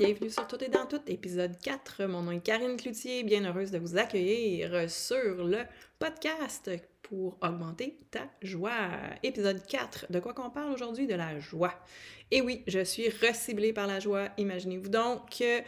bienvenue 0.00 0.30
sur 0.30 0.46
Tout 0.46 0.64
et 0.64 0.68
dans 0.68 0.86
Tout, 0.86 1.02
épisode 1.08 1.58
4. 1.60 2.04
Mon 2.04 2.22
nom 2.22 2.32
est 2.32 2.40
Karine 2.40 2.78
Cloutier, 2.78 3.22
bien 3.22 3.44
heureuse 3.44 3.70
de 3.70 3.78
vous 3.78 3.98
accueillir 3.98 4.90
sur 4.90 5.44
le 5.44 5.58
podcast 5.98 6.70
pour 7.02 7.36
augmenter 7.42 7.98
ta 8.10 8.20
joie. 8.40 8.88
Épisode 9.22 9.60
4, 9.66 10.06
de 10.08 10.18
quoi 10.18 10.32
qu'on 10.32 10.48
parle 10.48 10.72
aujourd'hui? 10.72 11.06
De 11.06 11.14
la 11.14 11.38
joie. 11.38 11.74
Et 12.30 12.40
oui, 12.40 12.64
je 12.66 12.82
suis 12.82 13.10
reciblée 13.10 13.74
par 13.74 13.86
la 13.86 14.00
joie, 14.00 14.30
imaginez-vous 14.38 14.88
donc 14.88 15.38
que 15.38 15.60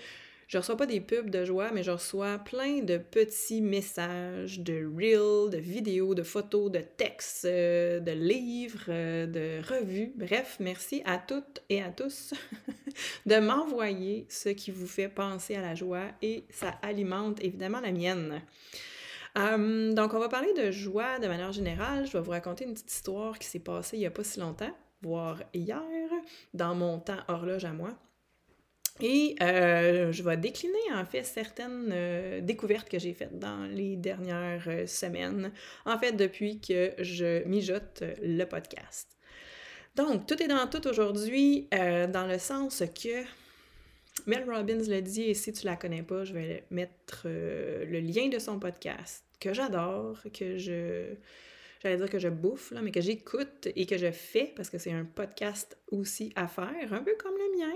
je 0.52 0.58
reçois 0.58 0.76
pas 0.76 0.84
des 0.84 1.00
pubs 1.00 1.30
de 1.30 1.46
joie, 1.46 1.70
mais 1.72 1.82
je 1.82 1.92
reçois 1.92 2.36
plein 2.36 2.82
de 2.82 2.98
petits 2.98 3.62
messages, 3.62 4.60
de 4.60 4.84
reels, 4.84 5.48
de 5.50 5.56
vidéos, 5.56 6.14
de 6.14 6.22
photos, 6.22 6.70
de 6.70 6.80
textes, 6.80 7.46
euh, 7.46 8.00
de 8.00 8.12
livres, 8.12 8.84
euh, 8.88 9.26
de 9.26 9.66
revues. 9.66 10.12
Bref, 10.14 10.58
merci 10.60 11.00
à 11.06 11.16
toutes 11.16 11.62
et 11.70 11.82
à 11.82 11.88
tous 11.88 12.34
de 13.26 13.36
m'envoyer 13.36 14.26
ce 14.28 14.50
qui 14.50 14.70
vous 14.70 14.86
fait 14.86 15.08
penser 15.08 15.54
à 15.54 15.62
la 15.62 15.74
joie 15.74 16.08
et 16.20 16.44
ça 16.50 16.74
alimente 16.82 17.42
évidemment 17.42 17.80
la 17.80 17.90
mienne. 17.90 18.42
Hum, 19.34 19.94
donc, 19.94 20.12
on 20.12 20.18
va 20.18 20.28
parler 20.28 20.52
de 20.52 20.70
joie 20.70 21.18
de 21.18 21.28
manière 21.28 21.52
générale. 21.52 22.06
Je 22.06 22.12
vais 22.12 22.20
vous 22.20 22.32
raconter 22.32 22.64
une 22.64 22.74
petite 22.74 22.92
histoire 22.92 23.38
qui 23.38 23.46
s'est 23.46 23.58
passée 23.58 23.96
il 23.96 24.00
n'y 24.00 24.06
a 24.06 24.10
pas 24.10 24.22
si 24.22 24.38
longtemps, 24.38 24.76
voire 25.00 25.42
hier, 25.54 25.80
dans 26.52 26.74
mon 26.74 26.98
temps 26.98 27.20
horloge 27.28 27.64
à 27.64 27.72
moi. 27.72 27.96
Et 29.00 29.36
euh, 29.42 30.12
je 30.12 30.22
vais 30.22 30.36
décliner 30.36 30.92
en 30.94 31.04
fait 31.04 31.24
certaines 31.24 31.90
euh, 31.92 32.40
découvertes 32.40 32.88
que 32.88 32.98
j'ai 32.98 33.14
faites 33.14 33.38
dans 33.38 33.64
les 33.64 33.96
dernières 33.96 34.64
euh, 34.68 34.86
semaines, 34.86 35.50
en 35.86 35.98
fait 35.98 36.12
depuis 36.12 36.60
que 36.60 36.92
je 36.98 37.44
mijote 37.46 38.02
le 38.22 38.44
podcast. 38.44 39.08
Donc, 39.96 40.26
tout 40.26 40.42
est 40.42 40.48
dans 40.48 40.66
tout 40.68 40.86
aujourd'hui, 40.86 41.68
dans 41.70 42.26
le 42.26 42.38
sens 42.38 42.82
que 42.98 43.24
Mel 44.24 44.50
Robbins 44.50 44.82
le 44.88 45.02
dit, 45.02 45.24
et 45.24 45.34
si 45.34 45.52
tu 45.52 45.66
la 45.66 45.76
connais 45.76 46.02
pas, 46.02 46.24
je 46.24 46.32
vais 46.32 46.64
mettre 46.70 47.26
le 47.26 48.00
lien 48.00 48.28
de 48.28 48.38
son 48.38 48.58
podcast, 48.58 49.22
que 49.38 49.52
j'adore, 49.52 50.16
que 50.32 50.56
je 50.56 51.14
j'allais 51.82 51.96
dire 51.96 52.08
que 52.08 52.18
je 52.18 52.28
bouffe, 52.28 52.70
là, 52.70 52.80
mais 52.80 52.92
que 52.92 53.00
j'écoute 53.00 53.68
et 53.74 53.86
que 53.86 53.98
je 53.98 54.10
fais 54.12 54.52
parce 54.54 54.70
que 54.70 54.78
c'est 54.78 54.92
un 54.92 55.04
podcast 55.04 55.76
aussi 55.90 56.32
à 56.36 56.46
faire, 56.46 56.92
un 56.92 57.02
peu 57.02 57.14
comme 57.18 57.34
le 57.34 57.58
mien. 57.58 57.74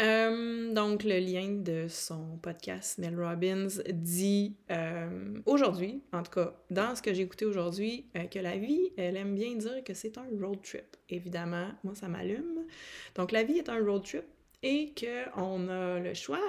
Euh, 0.00 0.72
donc, 0.72 1.04
le 1.04 1.18
lien 1.18 1.48
de 1.50 1.86
son 1.88 2.38
podcast, 2.38 2.98
Mel 2.98 3.18
Robbins, 3.20 3.68
dit 3.90 4.56
euh, 4.70 5.38
aujourd'hui, 5.46 6.02
en 6.12 6.22
tout 6.22 6.32
cas, 6.32 6.54
dans 6.70 6.96
ce 6.96 7.02
que 7.02 7.12
j'ai 7.12 7.22
écouté 7.22 7.44
aujourd'hui, 7.44 8.06
euh, 8.16 8.24
que 8.24 8.38
la 8.38 8.56
vie, 8.56 8.90
elle 8.96 9.16
aime 9.16 9.34
bien 9.34 9.54
dire 9.54 9.84
que 9.84 9.94
c'est 9.94 10.18
un 10.18 10.26
road 10.40 10.60
trip. 10.62 10.96
Évidemment, 11.08 11.68
moi, 11.84 11.94
ça 11.94 12.08
m'allume. 12.08 12.66
Donc, 13.14 13.32
la 13.32 13.44
vie 13.44 13.58
est 13.58 13.68
un 13.68 13.84
road 13.84 14.02
trip 14.02 14.24
et 14.62 14.94
qu'on 14.98 15.68
a 15.68 15.98
le 15.98 16.14
choix, 16.14 16.40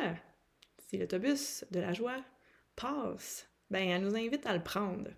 si 0.88 0.98
l'autobus 0.98 1.66
de 1.72 1.80
la 1.80 1.94
joie 1.94 2.24
passe, 2.76 3.48
ben, 3.70 3.88
elle 3.90 4.04
nous 4.04 4.16
invite 4.16 4.46
à 4.46 4.56
le 4.56 4.64
prendre. 4.64 5.10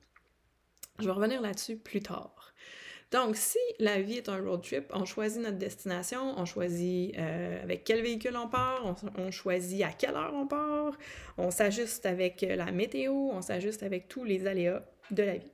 Je 1.00 1.06
vais 1.06 1.12
revenir 1.12 1.42
là-dessus 1.42 1.78
plus 1.78 2.02
tard. 2.02 2.54
Donc, 3.12 3.38
si 3.38 3.60
la 3.80 4.02
vie 4.02 4.18
est 4.18 4.30
un 4.30 4.42
road 4.42 4.62
trip, 4.64 4.86
on 4.94 5.06
choisit 5.06 5.42
notre 5.42 5.58
destination, 5.58 6.38
on 6.38 6.46
choisit 6.46 7.16
euh, 7.18 7.64
avec 7.64 7.84
quel 7.84 8.02
véhicule 8.02 8.36
on 8.36 8.48
part, 8.48 8.96
on, 9.18 9.32
choisit 9.32 9.84
à 9.84 9.90
quelle 9.90 10.16
heure 10.16 10.34
on 10.34 10.48
part, 10.48 10.98
on 11.38 11.52
s'ajuste 11.52 12.06
avec 12.06 12.42
la 12.42 12.72
météo, 12.72 13.14
on 13.14 13.42
s'ajuste 13.42 13.84
avec 13.84 14.08
tous 14.08 14.24
les 14.24 14.48
aléas 14.48 14.84
de 15.12 15.24
la 15.24 15.38
vie. 15.38 15.52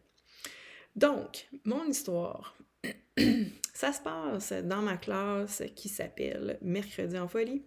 Donc, 0.95 1.47
mon 1.65 1.85
histoire, 1.85 2.55
ça 3.73 3.93
se 3.93 4.01
passe 4.01 4.53
dans 4.63 4.81
ma 4.81 4.97
classe 4.97 5.61
qui 5.75 5.89
s'appelle 5.89 6.57
Mercredi 6.61 7.17
en 7.19 7.27
folie. 7.27 7.63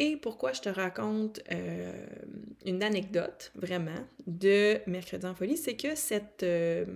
Et 0.00 0.16
pourquoi 0.16 0.52
je 0.52 0.60
te 0.60 0.68
raconte 0.68 1.40
euh, 1.50 1.92
une 2.64 2.84
anecdote, 2.84 3.50
vraiment, 3.56 4.06
de 4.28 4.78
Mercredi 4.86 5.26
en 5.26 5.34
folie, 5.34 5.56
c'est 5.56 5.74
que 5.74 5.88
euh, 6.44 6.86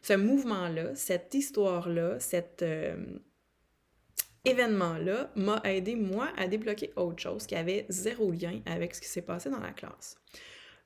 ce 0.00 0.12
mouvement-là, 0.14 0.94
cette 0.94 1.34
histoire-là, 1.34 2.18
cet 2.20 2.62
euh, 2.62 2.96
événement-là 4.46 5.32
m'a 5.36 5.60
aidé, 5.64 5.96
moi, 5.96 6.32
à 6.38 6.48
débloquer 6.48 6.94
autre 6.96 7.22
chose 7.22 7.46
qui 7.46 7.56
avait 7.56 7.84
zéro 7.90 8.30
lien 8.30 8.62
avec 8.64 8.94
ce 8.94 9.02
qui 9.02 9.08
s'est 9.08 9.20
passé 9.20 9.50
dans 9.50 9.60
la 9.60 9.72
classe. 9.72 10.16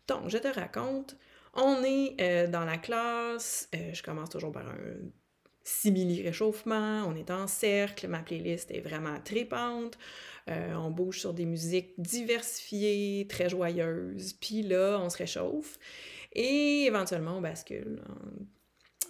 Donc, 0.09 0.31
je 0.31 0.38
te 0.38 0.48
raconte, 0.48 1.16
on 1.54 1.84
est 1.84 2.48
dans 2.48 2.65
la 2.65 2.78
classe, 2.78 3.69
je 3.72 4.03
commence 4.03 4.31
toujours 4.31 4.50
par 4.50 4.66
un 4.66 4.75
simili-réchauffement, 5.69 7.05
on 7.06 7.15
est 7.15 7.31
en 7.31 7.47
cercle, 7.47 8.09
ma 8.09 8.21
playlist 8.21 8.71
est 8.71 8.81
vraiment 8.81 9.21
trépante, 9.23 9.99
euh, 10.49 10.75
on 10.75 10.91
bouge 10.91 11.21
sur 11.21 11.34
des 11.34 11.45
musiques 11.45 11.93
diversifiées, 11.99 13.27
très 13.29 13.49
joyeuses, 13.49 14.33
puis 14.33 14.62
là, 14.62 14.99
on 14.99 15.11
se 15.11 15.19
réchauffe. 15.19 15.78
Et 16.33 16.84
éventuellement 16.87 17.39
on 17.39 17.41
bascule 17.41 18.01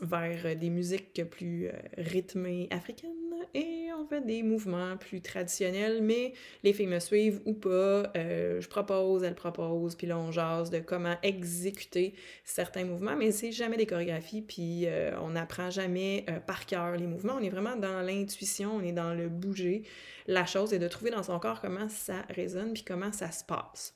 vers 0.01 0.57
des 0.57 0.71
musiques 0.71 1.23
plus 1.31 1.69
euh, 1.69 1.73
rythmées 1.97 2.69
africaines 2.71 3.28
et 3.55 3.89
on 3.99 4.05
fait 4.07 4.25
des 4.25 4.43
mouvements 4.43 4.97
plus 4.97 5.21
traditionnels, 5.21 6.03
mais 6.03 6.33
les 6.63 6.73
filles 6.73 6.87
me 6.87 7.01
suivent 7.01 7.41
ou 7.45 7.55
pas, 7.55 8.11
euh, 8.17 8.61
je 8.61 8.69
propose, 8.69 9.23
elles 9.23 9.35
proposent, 9.35 9.95
puis 9.95 10.07
là 10.07 10.19
on 10.19 10.31
jase 10.31 10.71
de 10.71 10.79
comment 10.79 11.17
exécuter 11.23 12.15
certains 12.45 12.85
mouvements, 12.85 13.17
mais 13.17 13.31
c'est 13.33 13.53
jamais 13.53 13.77
des 13.77 13.87
chorégraphies, 13.87 14.43
puis 14.43 14.87
euh, 14.87 15.19
on 15.21 15.31
n'apprend 15.31 15.71
jamais 15.71 16.25
par 16.47 16.67
cœur 16.67 16.97
les 16.97 17.07
mouvements, 17.07 17.35
on 17.39 17.43
est 17.43 17.49
vraiment 17.49 17.77
dans 17.77 18.03
l'intuition, 18.03 18.77
on 18.77 18.83
est 18.83 18.93
dans 18.93 19.15
le 19.15 19.29
bouger 19.29 19.83
la 20.29 20.45
chose 20.47 20.73
et 20.73 20.79
de 20.79 20.87
trouver 20.87 21.11
dans 21.11 21.23
son 21.23 21.39
corps 21.41 21.61
comment 21.61 21.89
ça 21.89 22.23
résonne, 22.31 22.75
puis 22.75 22.85
comment 22.85 23.13
ça 23.13 23.33
se 23.33 23.43
passe. 23.43 23.95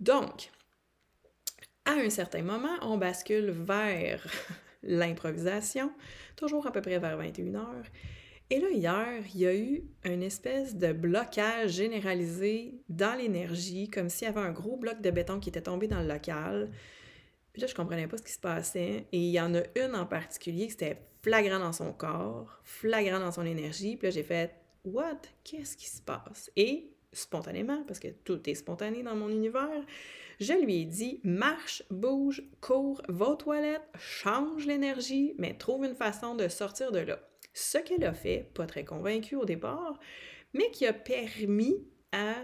Donc, 0.00 0.50
à 1.86 1.92
un 1.92 2.10
certain 2.10 2.42
moment, 2.42 2.76
on 2.82 2.98
bascule 2.98 3.50
vers 3.50 4.26
l'improvisation, 4.82 5.92
toujours 6.36 6.66
à 6.66 6.72
peu 6.72 6.80
près 6.80 6.98
vers 6.98 7.18
21h. 7.18 7.66
Et 8.50 8.60
là, 8.60 8.68
hier, 8.70 9.24
il 9.34 9.40
y 9.40 9.46
a 9.46 9.54
eu 9.54 9.84
une 10.04 10.22
espèce 10.22 10.76
de 10.76 10.92
blocage 10.92 11.72
généralisé 11.72 12.74
dans 12.88 13.16
l'énergie, 13.16 13.88
comme 13.88 14.10
s'il 14.10 14.26
y 14.26 14.30
avait 14.30 14.40
un 14.40 14.52
gros 14.52 14.76
bloc 14.76 15.00
de 15.00 15.10
béton 15.10 15.40
qui 15.40 15.48
était 15.48 15.62
tombé 15.62 15.88
dans 15.88 16.00
le 16.00 16.08
local. 16.08 16.70
Puis 17.52 17.62
là, 17.62 17.68
je 17.68 17.74
comprenais 17.74 18.06
pas 18.06 18.18
ce 18.18 18.22
qui 18.22 18.32
se 18.32 18.38
passait. 18.38 19.06
Et 19.12 19.18
il 19.18 19.30
y 19.30 19.40
en 19.40 19.54
a 19.54 19.62
une 19.76 19.94
en 19.94 20.06
particulier 20.06 20.66
qui 20.66 20.74
était 20.74 20.98
flagrant 21.22 21.58
dans 21.58 21.72
son 21.72 21.92
corps, 21.92 22.60
flagrant 22.64 23.18
dans 23.18 23.32
son 23.32 23.46
énergie. 23.46 23.96
Puis 23.96 24.08
là, 24.08 24.10
j'ai 24.10 24.22
fait 24.22 24.54
What? 24.84 25.22
Qu'est-ce 25.42 25.76
qui 25.76 25.88
se 25.88 26.02
passe? 26.02 26.50
Et 26.56 26.90
spontanément, 27.12 27.82
parce 27.86 28.00
que 28.00 28.08
tout 28.08 28.48
est 28.50 28.54
spontané 28.54 29.02
dans 29.02 29.16
mon 29.16 29.30
univers, 29.30 29.82
je 30.40 30.52
lui 30.52 30.82
ai 30.82 30.84
dit 30.84 31.20
marche, 31.24 31.82
bouge, 31.90 32.42
cours, 32.60 33.00
va 33.08 33.26
aux 33.30 33.36
toilettes, 33.36 33.88
change 33.98 34.66
l'énergie, 34.66 35.34
mais 35.38 35.56
trouve 35.56 35.84
une 35.84 35.94
façon 35.94 36.34
de 36.34 36.48
sortir 36.48 36.92
de 36.92 36.98
là. 36.98 37.18
Ce 37.54 37.78
qu'elle 37.78 38.04
a 38.04 38.12
fait, 38.12 38.50
pas 38.52 38.66
très 38.66 38.84
convaincue 38.84 39.36
au 39.36 39.44
départ, 39.44 39.98
mais 40.52 40.70
qui 40.70 40.86
a 40.86 40.92
permis 40.92 41.76
à 42.12 42.34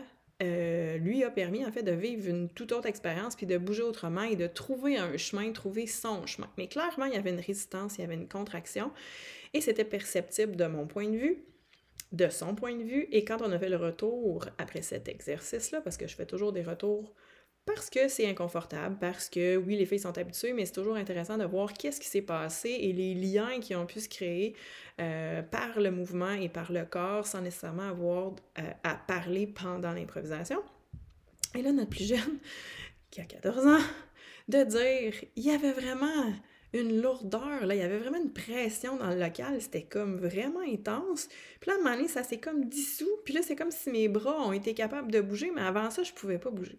euh, 0.43 0.97
lui 0.97 1.23
a 1.23 1.31
permis 1.31 1.67
en 1.67 1.71
fait 1.71 1.83
de 1.83 1.93
vivre 1.93 2.27
une 2.27 2.49
toute 2.49 2.73
autre 2.73 2.87
expérience 2.87 3.37
puis 3.37 3.45
de 3.45 3.59
bouger 3.59 3.83
autrement 3.83 4.23
et 4.23 4.37
de 4.37 4.47
trouver 4.47 4.97
un 4.97 5.15
chemin, 5.19 5.53
trouver 5.53 5.87
son 5.87 6.25
chemin. 6.25 6.49
Mais 6.57 6.67
clairement, 6.67 7.05
il 7.05 7.13
y 7.13 7.17
avait 7.17 7.29
une 7.29 7.41
résistance, 7.41 7.99
il 7.99 8.01
y 8.01 8.05
avait 8.05 8.15
une 8.15 8.29
contraction 8.29 8.91
et 9.53 9.61
c'était 9.61 9.85
perceptible 9.85 10.57
de 10.57 10.65
mon 10.65 10.87
point 10.87 11.09
de 11.09 11.17
vue 11.19 11.45
de 12.13 12.29
son 12.29 12.55
point 12.55 12.75
de 12.75 12.83
vue. 12.83 13.09
Et 13.13 13.25
quand 13.25 13.41
on 13.43 13.53
a 13.53 13.59
fait 13.59 13.69
le 13.69 13.77
retour 13.77 14.47
après 14.59 14.83
cet 14.83 15.09
exercice-là, 15.09 15.81
parce 15.81 15.97
que 15.97 16.07
je 16.07 16.17
fais 16.17 16.27
toujours 16.27 16.53
des 16.53 16.63
retours 16.63 17.15
parce 17.75 17.91
que 17.91 18.09
c'est 18.09 18.29
inconfortable, 18.29 18.97
parce 19.01 19.29
que 19.29 19.57
oui, 19.57 19.77
les 19.77 19.87
filles 19.87 20.01
sont 20.01 20.17
habituées, 20.17 20.53
mais 20.53 20.67
c'est 20.67 20.73
toujours 20.73 20.97
intéressant 20.97 21.39
de 21.39 21.45
voir 21.45 21.73
qu'est-ce 21.73 22.01
qui 22.01 22.09
s'est 22.09 22.23
passé 22.23 22.69
et 22.69 22.93
les 22.93 23.15
liens 23.15 23.61
qui 23.61 23.75
ont 23.75 23.87
pu 23.87 24.01
se 24.01 24.09
créer 24.09 24.55
euh, 25.01 25.43
par 25.43 25.81
le 25.81 25.91
mouvement 25.91 26.33
et 26.33 26.49
par 26.49 26.73
le 26.73 26.85
corps 26.85 27.27
sans 27.27 27.41
nécessairement 27.41 27.89
avoir 27.89 28.33
euh, 28.59 28.63
à 28.85 28.95
parler 28.95 29.47
pendant 29.47 29.93
l'improvisation. 29.93 30.63
Et 31.55 31.63
là, 31.63 31.73
notre 31.73 31.91
plus 31.91 32.09
jeune, 32.09 32.39
qui 33.11 33.21
a 33.21 33.25
14 33.25 33.67
ans, 33.67 33.85
de 34.49 34.65
dire, 34.65 35.15
il 35.37 35.45
y 35.45 35.51
avait 35.51 35.73
vraiment 35.73 36.33
une 36.73 37.01
lourdeur, 37.01 37.67
là, 37.67 37.75
il 37.75 37.81
y 37.81 37.83
avait 37.83 37.99
vraiment 37.99 38.19
une 38.23 38.33
pression 38.33 38.97
dans 38.97 39.11
le 39.11 39.19
local, 39.19 39.61
c'était 39.61 39.83
comme 39.83 40.19
vraiment 40.19 40.61
intense. 40.61 41.29
Puis 41.61 41.69
là, 41.69 41.75
à 41.75 41.77
un 41.77 41.83
moment 41.83 41.97
donné, 41.97 42.09
ça 42.09 42.23
s'est 42.23 42.39
comme 42.39 42.67
dissous, 42.67 43.11
puis 43.25 43.35
là, 43.35 43.43
c'est 43.43 43.57
comme 43.57 43.73
si 43.73 43.91
mes 43.91 44.09
bras 44.09 44.41
ont 44.41 44.53
été 44.53 44.75
capables 44.75 45.11
de 45.11 45.21
bouger, 45.21 45.51
mais 45.55 45.63
avant 45.63 45.91
ça, 45.91 46.03
je 46.03 46.13
pouvais 46.13 46.39
pas 46.39 46.51
bouger. 46.51 46.79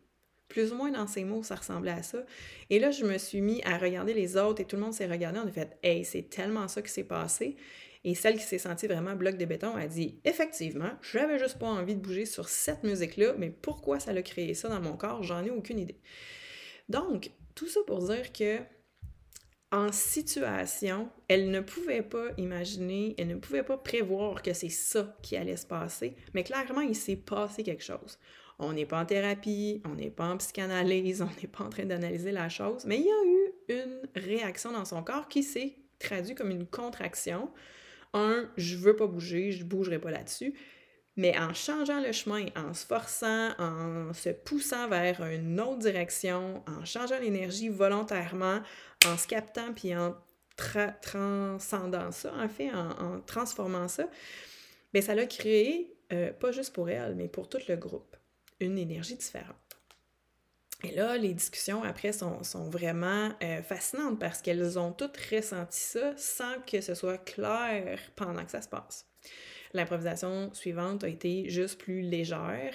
Plus 0.51 0.73
ou 0.73 0.75
moins 0.75 0.91
dans 0.91 1.07
ces 1.07 1.23
mots, 1.23 1.43
ça 1.43 1.55
ressemblait 1.55 1.91
à 1.91 2.03
ça. 2.03 2.25
Et 2.69 2.77
là, 2.77 2.91
je 2.91 3.05
me 3.05 3.17
suis 3.17 3.39
mis 3.39 3.63
à 3.63 3.77
regarder 3.77 4.13
les 4.13 4.35
autres 4.35 4.59
et 4.59 4.65
tout 4.65 4.75
le 4.75 4.81
monde 4.81 4.93
s'est 4.93 5.07
regardé. 5.07 5.39
On 5.39 5.47
a 5.47 5.51
fait 5.51 5.77
Hey, 5.81 6.03
c'est 6.03 6.23
tellement 6.23 6.67
ça 6.67 6.81
qui 6.81 6.91
s'est 6.91 7.05
passé. 7.05 7.55
Et 8.03 8.15
celle 8.15 8.35
qui 8.35 8.43
s'est 8.43 8.57
sentie 8.57 8.85
vraiment 8.85 9.15
bloc 9.15 9.37
de 9.37 9.45
béton 9.45 9.77
a 9.77 9.87
dit 9.87 10.19
Effectivement, 10.25 10.91
j'avais 11.01 11.39
juste 11.39 11.57
pas 11.57 11.67
envie 11.67 11.95
de 11.95 12.01
bouger 12.01 12.25
sur 12.25 12.49
cette 12.49 12.83
musique-là, 12.83 13.35
mais 13.37 13.49
pourquoi 13.49 14.01
ça 14.01 14.11
a 14.11 14.21
créé 14.21 14.53
ça 14.53 14.67
dans 14.67 14.81
mon 14.81 14.97
corps? 14.97 15.23
J'en 15.23 15.41
ai 15.45 15.51
aucune 15.51 15.79
idée. 15.79 16.01
Donc, 16.89 17.31
tout 17.55 17.69
ça 17.69 17.79
pour 17.87 17.99
dire 17.99 18.33
que 18.33 18.57
en 19.71 19.93
situation, 19.93 21.09
elle 21.29 21.49
ne 21.49 21.61
pouvait 21.61 22.01
pas 22.01 22.27
imaginer, 22.37 23.15
elle 23.17 23.29
ne 23.29 23.35
pouvait 23.35 23.63
pas 23.63 23.77
prévoir 23.77 24.41
que 24.41 24.51
c'est 24.51 24.67
ça 24.67 25.15
qui 25.21 25.37
allait 25.37 25.55
se 25.55 25.65
passer, 25.65 26.17
mais 26.33 26.43
clairement, 26.43 26.81
il 26.81 26.93
s'est 26.93 27.15
passé 27.15 27.63
quelque 27.63 27.85
chose. 27.85 28.19
On 28.61 28.73
n'est 28.73 28.85
pas 28.85 29.01
en 29.01 29.05
thérapie, 29.05 29.81
on 29.85 29.95
n'est 29.95 30.11
pas 30.11 30.27
en 30.27 30.37
psychanalyse, 30.37 31.21
on 31.23 31.41
n'est 31.41 31.47
pas 31.47 31.63
en 31.63 31.69
train 31.69 31.85
d'analyser 31.85 32.31
la 32.31 32.47
chose, 32.47 32.85
mais 32.85 32.97
il 32.97 33.05
y 33.05 33.09
a 33.09 33.25
eu 33.25 33.81
une 33.81 34.01
réaction 34.15 34.71
dans 34.71 34.85
son 34.85 35.03
corps 35.03 35.27
qui 35.27 35.43
s'est 35.43 35.75
traduite 35.99 36.37
comme 36.37 36.51
une 36.51 36.67
contraction. 36.67 37.49
Un, 38.13 38.49
je 38.57 38.77
veux 38.77 38.95
pas 38.95 39.07
bouger, 39.07 39.51
je 39.51 39.63
bougerai 39.63 39.99
pas 39.99 40.11
là-dessus. 40.11 40.53
Mais 41.17 41.37
en 41.37 41.53
changeant 41.53 42.01
le 42.01 42.11
chemin, 42.11 42.45
en 42.55 42.73
se 42.73 42.85
forçant, 42.85 43.51
en 43.59 44.13
se 44.13 44.29
poussant 44.29 44.87
vers 44.87 45.23
une 45.25 45.59
autre 45.59 45.79
direction, 45.79 46.63
en 46.67 46.85
changeant 46.85 47.19
l'énergie 47.19 47.67
volontairement, 47.67 48.61
en 49.05 49.17
se 49.17 49.27
captant 49.27 49.73
puis 49.73 49.95
en 49.95 50.15
transcendant 51.01 52.11
ça, 52.11 52.33
en 52.35 52.47
fait, 52.47 52.71
en, 52.71 53.19
transformant 53.21 53.87
ça, 53.87 54.07
bien, 54.93 55.01
ça 55.01 55.15
l'a 55.15 55.25
créé, 55.25 55.93
euh, 56.13 56.31
pas 56.33 56.51
juste 56.51 56.73
pour 56.73 56.89
elle, 56.89 57.15
mais 57.15 57.27
pour 57.27 57.49
tout 57.49 57.59
le 57.67 57.75
groupe, 57.75 58.15
une 58.61 58.77
énergie 58.77 59.15
différente. 59.15 59.55
Et 60.83 60.91
là, 60.91 61.17
les 61.17 61.33
discussions 61.33 61.83
après 61.83 62.11
sont, 62.11 62.41
vraiment 62.69 63.31
euh, 63.43 63.61
fascinantes 63.61 64.19
parce 64.19 64.41
qu'elles 64.41 64.79
ont 64.79 64.91
toutes 64.91 65.17
ressenti 65.17 65.79
ça 65.79 66.13
sans 66.17 66.59
que 66.65 66.81
ce 66.81 66.95
soit 66.95 67.19
clair 67.19 67.99
pendant 68.15 68.43
que 68.43 68.51
ça 68.51 68.61
se 68.61 68.69
passe. 68.69 69.05
L'improvisation 69.73 70.53
suivante 70.53 71.03
a 71.03 71.07
été 71.07 71.49
juste 71.49 71.79
plus 71.79 72.01
légère. 72.01 72.73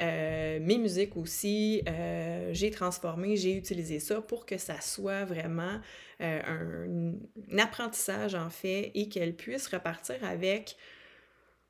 Euh, 0.00 0.58
mes 0.60 0.78
musiques 0.78 1.16
aussi, 1.16 1.82
euh, 1.88 2.50
j'ai 2.52 2.70
transformé, 2.70 3.36
j'ai 3.36 3.56
utilisé 3.56 3.98
ça 3.98 4.20
pour 4.20 4.44
que 4.44 4.58
ça 4.58 4.80
soit 4.80 5.24
vraiment 5.24 5.80
euh, 6.20 6.40
un, 6.46 7.58
apprentissage 7.58 8.34
en 8.34 8.50
fait 8.50 8.90
et 8.94 9.08
qu'elle 9.08 9.34
puisse 9.34 9.68
repartir 9.68 10.22
avec 10.22 10.76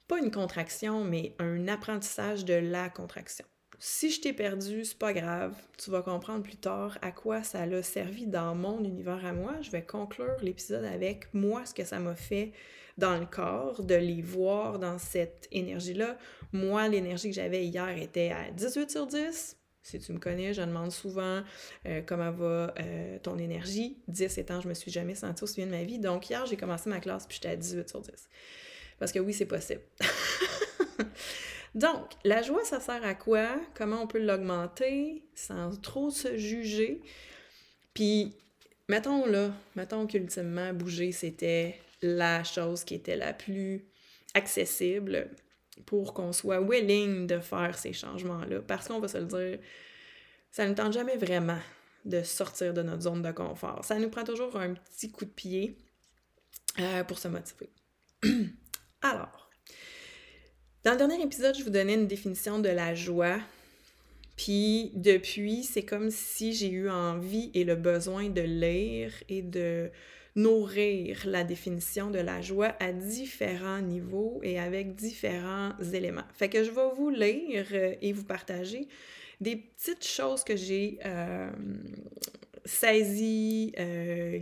pas 0.09 0.19
une 0.19 0.31
contraction, 0.31 1.05
mais 1.05 1.35
un 1.39 1.69
apprentissage 1.69 2.45
de 2.45 2.55
la 2.55 2.89
contraction. 2.89 3.47
Si 3.79 4.11
je 4.11 4.21
t'ai 4.21 4.33
perdu, 4.33 4.85
c'est 4.85 4.99
pas 4.99 5.13
grave. 5.13 5.55
Tu 5.79 5.91
vas 5.91 6.03
comprendre 6.03 6.43
plus 6.43 6.57
tard 6.57 6.99
à 7.03 7.11
quoi 7.13 7.43
ça 7.43 7.63
a 7.63 7.83
servi 7.83 8.27
dans 8.27 8.55
mon 8.55 8.83
univers 8.85 9.25
à 9.25 9.33
moi. 9.33 9.55
Je 9.61 9.71
vais 9.71 9.83
conclure 9.83 10.37
l'épisode 10.43 10.85
avec 10.85 11.33
moi, 11.35 11.67
ce 11.67 11.75
que 11.75 11.85
ça 11.85 11.99
m'a 11.99 12.15
fait 12.15 12.53
dans 12.97 13.19
le 13.19 13.27
corps, 13.27 13.83
de 13.83 13.95
les 13.95 14.23
voir 14.23 14.79
dans 14.79 14.99
cette 14.99 15.49
énergie-là. 15.51 16.17
Moi, 16.53 16.89
l'énergie 16.89 17.29
que 17.31 17.35
j'avais 17.35 17.67
hier 17.67 17.99
était 17.99 18.31
à 18.31 18.51
18 18.51 18.91
sur 18.91 19.07
10. 19.07 19.57
Si 19.83 19.99
tu 19.99 20.13
me 20.13 20.19
connais, 20.19 20.55
je 20.55 20.63
demande 20.63 20.91
souvent 20.91 21.43
euh, 21.87 22.01
comment 22.07 22.31
va 22.31 22.73
euh, 22.81 23.19
ton 23.19 23.37
énergie. 23.37 23.99
10 24.09 24.39
étant, 24.39 24.61
je 24.61 24.69
me 24.69 24.75
suis 24.75 24.91
jamais 24.91 25.15
sentie 25.15 25.45
aussi 25.45 25.57
bien 25.57 25.67
de 25.67 25.73
ma 25.73 25.83
vie. 25.83 25.99
Donc 25.99 26.31
hier, 26.31 26.47
j'ai 26.47 26.57
commencé 26.57 26.89
ma 26.89 27.01
classe 27.01 27.27
puis 27.27 27.35
j'étais 27.35 27.51
à 27.51 27.57
18 27.57 27.89
sur 27.89 28.01
10. 28.01 28.11
Parce 28.99 29.13
que 29.13 29.19
oui, 29.19 29.35
c'est 29.35 29.47
possible. 29.47 29.83
Donc, 31.75 32.13
la 32.25 32.43
joie, 32.43 32.65
ça 32.65 32.81
sert 32.81 33.05
à 33.05 33.15
quoi? 33.15 33.57
Comment 33.75 34.03
on 34.03 34.07
peut 34.07 34.25
l'augmenter 34.25 35.25
sans 35.35 35.81
trop 35.81 36.11
se 36.11 36.37
juger? 36.37 37.03
Puis, 37.95 38.37
mettons 38.89 39.27
là, 39.27 39.53
mettons 39.75 40.07
qu'ultimement, 40.07 40.73
bouger, 40.73 41.11
c'était 41.11 41.81
la 42.01 42.45
chose 42.45 42.85
qui 42.85 42.95
était 42.95 43.17
la 43.17 43.33
plus 43.33 43.85
accessible 44.35 45.31
pour 45.87 46.15
qu'on 46.15 46.33
soit 46.33 46.61
willing 46.61 47.27
de 47.27 47.41
faire 47.41 47.77
ces 47.77 47.93
changements-là. 47.93 48.61
Parce 48.63 48.89
qu'on 48.89 49.01
va 49.01 49.09
se 49.09 49.19
le 49.19 49.25
dire, 49.25 49.59
ça 50.53 50.69
ne 50.69 50.75
tente 50.75 50.93
jamais 50.93 51.17
vraiment 51.17 51.59
de 52.05 52.23
sortir 52.23 52.75
de 52.75 52.83
notre 52.83 53.03
zone 53.03 53.23
de 53.23 53.33
confort. 53.33 53.85
Ça 53.85 53.99
nous 53.99 54.11
prend 54.11 54.25
toujours 54.25 54.57
un 54.57 54.75
petit 54.75 55.11
coup 55.11 55.25
de 55.25 55.31
pied 55.31 55.79
euh, 56.79 57.03
pour 57.05 57.19
se 57.19 57.29
motiver. 57.29 57.71
Alors, 59.03 59.44
dans 60.85 60.93
le 60.93 60.99
dernier 60.99 61.23
épisode, 61.23 61.57
je 61.57 61.65
vous 61.65 61.71
donnais 61.71 61.95
une 61.95 62.07
définition 62.07 62.59
de 62.59 62.69
la 62.69 62.95
joie. 62.95 63.39
Puis 64.37 64.91
depuis, 64.95 65.63
c'est 65.63 65.83
comme 65.85 66.11
si 66.11 66.53
j'ai 66.53 66.69
eu 66.69 66.91
envie 66.91 67.51
et 67.55 67.65
le 67.65 67.75
besoin 67.75 68.29
de 68.29 68.43
lire 68.43 69.13
et 69.31 69.41
de 69.41 69.91
nourrir 70.37 71.23
la 71.25 71.43
définition 71.43 72.11
de 72.11 72.19
la 72.19 72.43
joie 72.43 72.75
à 72.81 72.93
différents 72.93 73.81
niveaux 73.81 74.41
et 74.43 74.59
avec 74.59 74.95
différents 74.95 75.73
éléments. 75.93 76.25
Fait 76.35 76.51
que 76.51 76.63
je 76.63 76.71
vais 76.71 76.91
vous 76.95 77.09
lire 77.09 77.67
euh, 77.73 77.95
et 78.03 78.13
vous 78.13 78.25
partager 78.25 78.89
des 79.41 79.57
petites 79.57 80.07
choses 80.07 80.45
que 80.45 80.57
j'ai 80.57 80.99
euh, 81.07 81.51
saisies, 82.65 83.73
euh, 83.79 84.39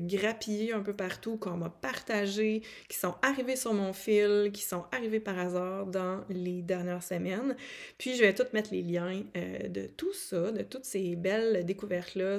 un 0.73 0.81
peu 0.81 0.95
partout, 0.95 1.37
qu'on 1.37 1.57
m'a 1.57 1.71
partagées, 1.71 2.63
qui 2.89 2.97
sont 2.99 3.15
arrivées 3.23 3.57
sur 3.57 3.75
mon 3.75 3.93
fil, 3.93 4.51
qui 4.53 4.63
sont 4.63 4.85
arrivées 4.93 5.21
par 5.21 5.39
hasard 5.39 5.87
dans 5.87 6.25
les 6.29 6.63
dernières 6.63 7.03
semaines. 7.03 7.57
Puis 7.99 8.15
je 8.15 8.23
vais 8.23 8.35
tout 8.35 8.45
mettre 8.53 8.73
les 8.73 8.83
liens 8.83 9.23
de 9.35 9.87
tout 9.87 10.13
ça, 10.13 10.53
de 10.53 10.63
toutes 10.63 10.85
ces 10.85 11.17
belles 11.17 11.65
découvertes-là 11.65 12.39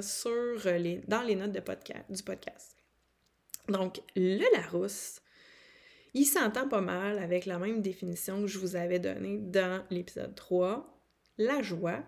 les, 0.78 1.00
dans 1.06 1.22
les 1.22 1.34
notes 1.34 1.52
de 1.52 1.60
podcast, 1.60 2.04
du 2.10 2.22
podcast. 2.22 2.76
Donc, 3.68 4.00
le 4.16 4.44
Larousse, 4.56 5.20
il 6.12 6.26
s'entend 6.26 6.68
pas 6.68 6.80
mal 6.80 7.18
avec 7.18 7.46
la 7.46 7.58
même 7.58 7.82
définition 7.82 8.42
que 8.42 8.46
je 8.46 8.58
vous 8.58 8.76
avais 8.76 8.98
donnée 8.98 9.38
dans 9.38 9.84
l'épisode 9.90 10.34
3. 10.34 10.86
La 11.38 11.62
joie, 11.62 12.02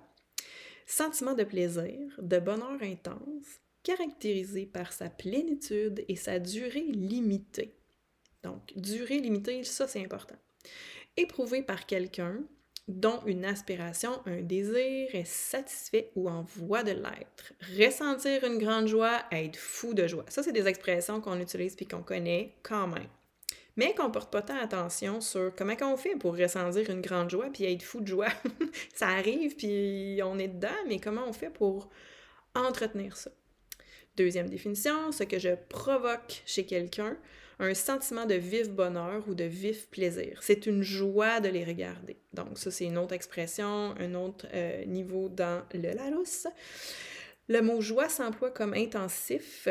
sentiment 0.87 1.35
de 1.35 1.45
plaisir, 1.45 1.99
de 2.19 2.39
bonheur 2.39 2.81
intense, 2.83 3.61
caractérisé 3.87 4.67
par 4.67 4.93
sa 4.93 5.09
plénitude 5.09 6.05
et 6.09 6.17
sa 6.17 6.41
durée 6.41 6.89
limitée. 6.91 7.73
Donc, 8.43 8.73
durée 8.75 9.19
limitée, 9.21 9.63
ça 9.63 9.87
c'est 9.87 10.03
important. 10.03 10.35
Éprouvé 11.17 11.63
par 11.63 11.87
quelqu'un 11.87 12.41
dont 12.89 13.21
une 13.27 13.45
aspiration, 13.45 14.11
un 14.27 14.43
désir 14.43 15.15
est 15.15 15.27
satisfait 15.27 16.11
ou 16.17 16.29
en 16.29 16.43
voie 16.43 16.83
de 16.83 16.91
l'être. 16.91 17.53
Ressentir 17.79 18.43
une 18.43 18.59
grande 18.59 18.89
joie, 18.89 19.23
être 19.31 19.57
fou 19.57 19.95
de 19.95 20.09
joie. 20.09 20.25
Ça, 20.29 20.43
c'est 20.43 20.53
des 20.53 20.67
expressions 20.67 21.21
qu'on 21.21 21.41
utilise 21.41 21.77
puis 21.77 21.87
qu'on 21.87 22.03
connaît 22.03 22.55
quand 22.65 22.89
même. 22.89 23.09
Mais 23.77 23.95
qu'on 23.95 24.11
porte 24.11 24.33
pas 24.33 24.43
tant 24.43 24.59
attention 24.59 25.21
sur 25.21 25.55
comment 25.55 25.75
on 25.83 25.97
fait 25.97 26.17
pour 26.17 26.37
ressentir 26.37 26.91
une 26.91 27.03
grande 27.03 27.31
joie 27.31 27.51
puis 27.53 27.65
être 27.65 27.85
fou 27.85 28.01
de 28.01 28.09
joie. 28.09 28.33
ça 28.95 29.09
arrive 29.09 29.55
puis 29.55 30.21
on 30.25 30.41
est 30.41 30.49
dedans, 30.49 30.83
mais 30.89 30.99
comment 30.99 31.25
on 31.29 31.33
fait 31.33 31.51
pour 31.51 31.89
entretenir 32.55 33.17
ça? 33.17 33.31
Deuxième 34.17 34.49
définition, 34.49 35.13
ce 35.13 35.25
que 35.25 35.39
je 35.39 35.51
provoque 35.69 36.43
chez 36.47 36.65
quelqu'un, 36.65 37.17
un 37.59 37.75
sentiment 37.75 38.27
de 38.27 38.35
vif 38.35 38.71
bonheur 38.71 39.23
ou 39.29 39.35
de 39.35 39.45
vif 39.45 39.89
plaisir. 39.89 40.39
C'est 40.43 40.67
une 40.67 40.83
joie 40.83 41.41
de 41.41 41.49
les 41.49 41.65
regarder. 41.65 42.17
Donc 42.33 42.59
ça, 42.59 42.71
c'est 42.71 42.85
une 42.85 42.99
autre 42.99 43.15
expression, 43.15 43.95
un 43.99 44.15
autre 44.15 44.47
euh, 44.55 44.85
niveau 44.85 45.29
dans 45.29 45.63
le 45.75 45.95
Larousse. 45.95 46.47
Le 47.49 47.61
mot 47.61 47.81
joie 47.81 48.09
s'emploie 48.09 48.51
comme 48.51 48.75
intensif 48.75 49.69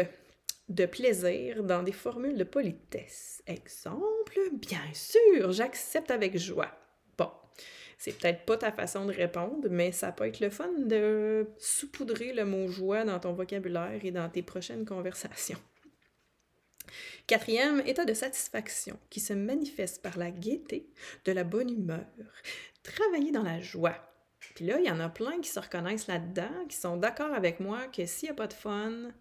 de 0.70 0.86
plaisir 0.86 1.64
dans 1.64 1.84
des 1.84 1.92
formules 1.92 2.38
de 2.38 2.44
politesse. 2.44 3.44
Exemple, 3.48 4.40
bien 4.54 4.94
sûr, 4.94 5.52
j'accepte 5.52 6.12
avec 6.12 6.38
joie. 6.38 6.72
C'est 7.98 8.18
peut-être 8.18 8.46
pas 8.46 8.58
ta 8.58 8.72
façon 8.72 9.06
de 9.06 9.14
répondre, 9.14 9.68
mais 9.70 9.92
ça 9.92 10.12
peut 10.12 10.26
être 10.26 10.40
le 10.40 10.50
fun 10.50 10.72
de 10.80 11.48
saupoudrer 11.58 12.34
le 12.34 12.46
mot 12.46 12.68
joie 12.68 13.04
dans 13.04 13.20
ton 13.20 13.34
vocabulaire 13.34 14.00
et 14.04 14.12
dans 14.12 14.30
tes 14.30 14.44
prochaines 14.44 14.86
conversations. 14.86 15.60
Quatrième, 17.28 17.82
état 17.86 18.06
de 18.06 18.14
satisfaction 18.14 19.00
qui 19.10 19.20
se 19.20 19.34
manifeste 19.34 20.02
par 20.02 20.18
la 20.18 20.30
gaieté, 20.30 20.88
de 21.26 21.32
la 21.32 21.44
bonne 21.44 21.72
humeur. 21.72 22.06
Travailler 22.84 23.32
dans 23.32 23.44
la 23.44 23.60
joie. 23.60 23.96
Puis 24.40 24.66
là, 24.66 24.80
il 24.80 24.86
y 24.86 24.92
en 24.92 25.00
a 25.00 25.10
plein 25.10 25.42
qui 25.42 25.50
se 25.50 25.60
reconnaissent 25.60 26.08
là-dedans, 26.08 26.66
qui 26.70 26.78
sont 26.78 26.98
d'accord 26.98 27.34
avec 27.34 27.60
moi 27.60 27.88
que 27.88 28.06
s'il 28.06 28.28
n'y 28.28 28.32
a 28.32 28.36
pas 28.36 28.48
de 28.48 28.54
fun, 28.54 29.12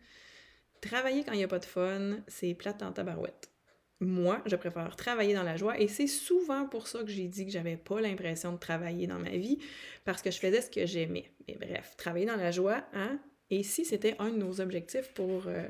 travailler 0.83 1.25
quand 1.25 1.33
il 1.33 1.39
n'y 1.39 1.45
a 1.45 1.49
pas 1.49 1.59
de 1.59 1.65
fun, 1.65 2.19
c'est 2.29 2.53
plate 2.55 2.83
en 2.83 2.93
tabarouette. 2.93 3.54
Moi, 4.01 4.43
je 4.47 4.57
préfère 4.57 4.97
travailler 4.97 5.35
dans 5.35 5.43
la 5.43 5.57
joie 5.57 5.79
et 5.81 5.89
c'est 5.89 6.07
souvent 6.07 6.67
pour 6.67 6.89
ça 6.89 7.03
que 7.03 7.11
j'ai 7.11 7.29
dit 7.29 7.47
que 7.47 7.53
j'avais 7.53 7.77
pas 7.77 8.01
l'impression 8.01 8.53
de 8.53 8.59
travailler 8.59 9.07
dans 9.07 9.19
ma 9.19 9.31
vie 9.31 9.59
parce 10.05 10.21
que 10.21 10.31
je 10.31 10.39
faisais 10.39 10.61
ce 10.61 10.71
que 10.71 10.85
j'aimais. 10.85 11.31
Mais 11.47 11.57
bref, 11.57 11.95
travailler 11.97 12.27
dans 12.27 12.37
la 12.37 12.51
joie, 12.51 12.85
hein? 12.93 13.19
Et 13.51 13.63
si 13.63 13.85
c'était 13.85 14.17
un 14.19 14.31
de 14.31 14.37
nos 14.37 14.61
objectifs 14.61 15.13
pour, 15.15 15.45
euh, 15.47 15.67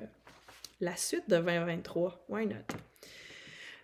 la 0.81 0.97
suite 0.97 1.29
de 1.29 1.37
2023. 1.37 2.27
Why 2.29 2.47
not? 2.47 2.77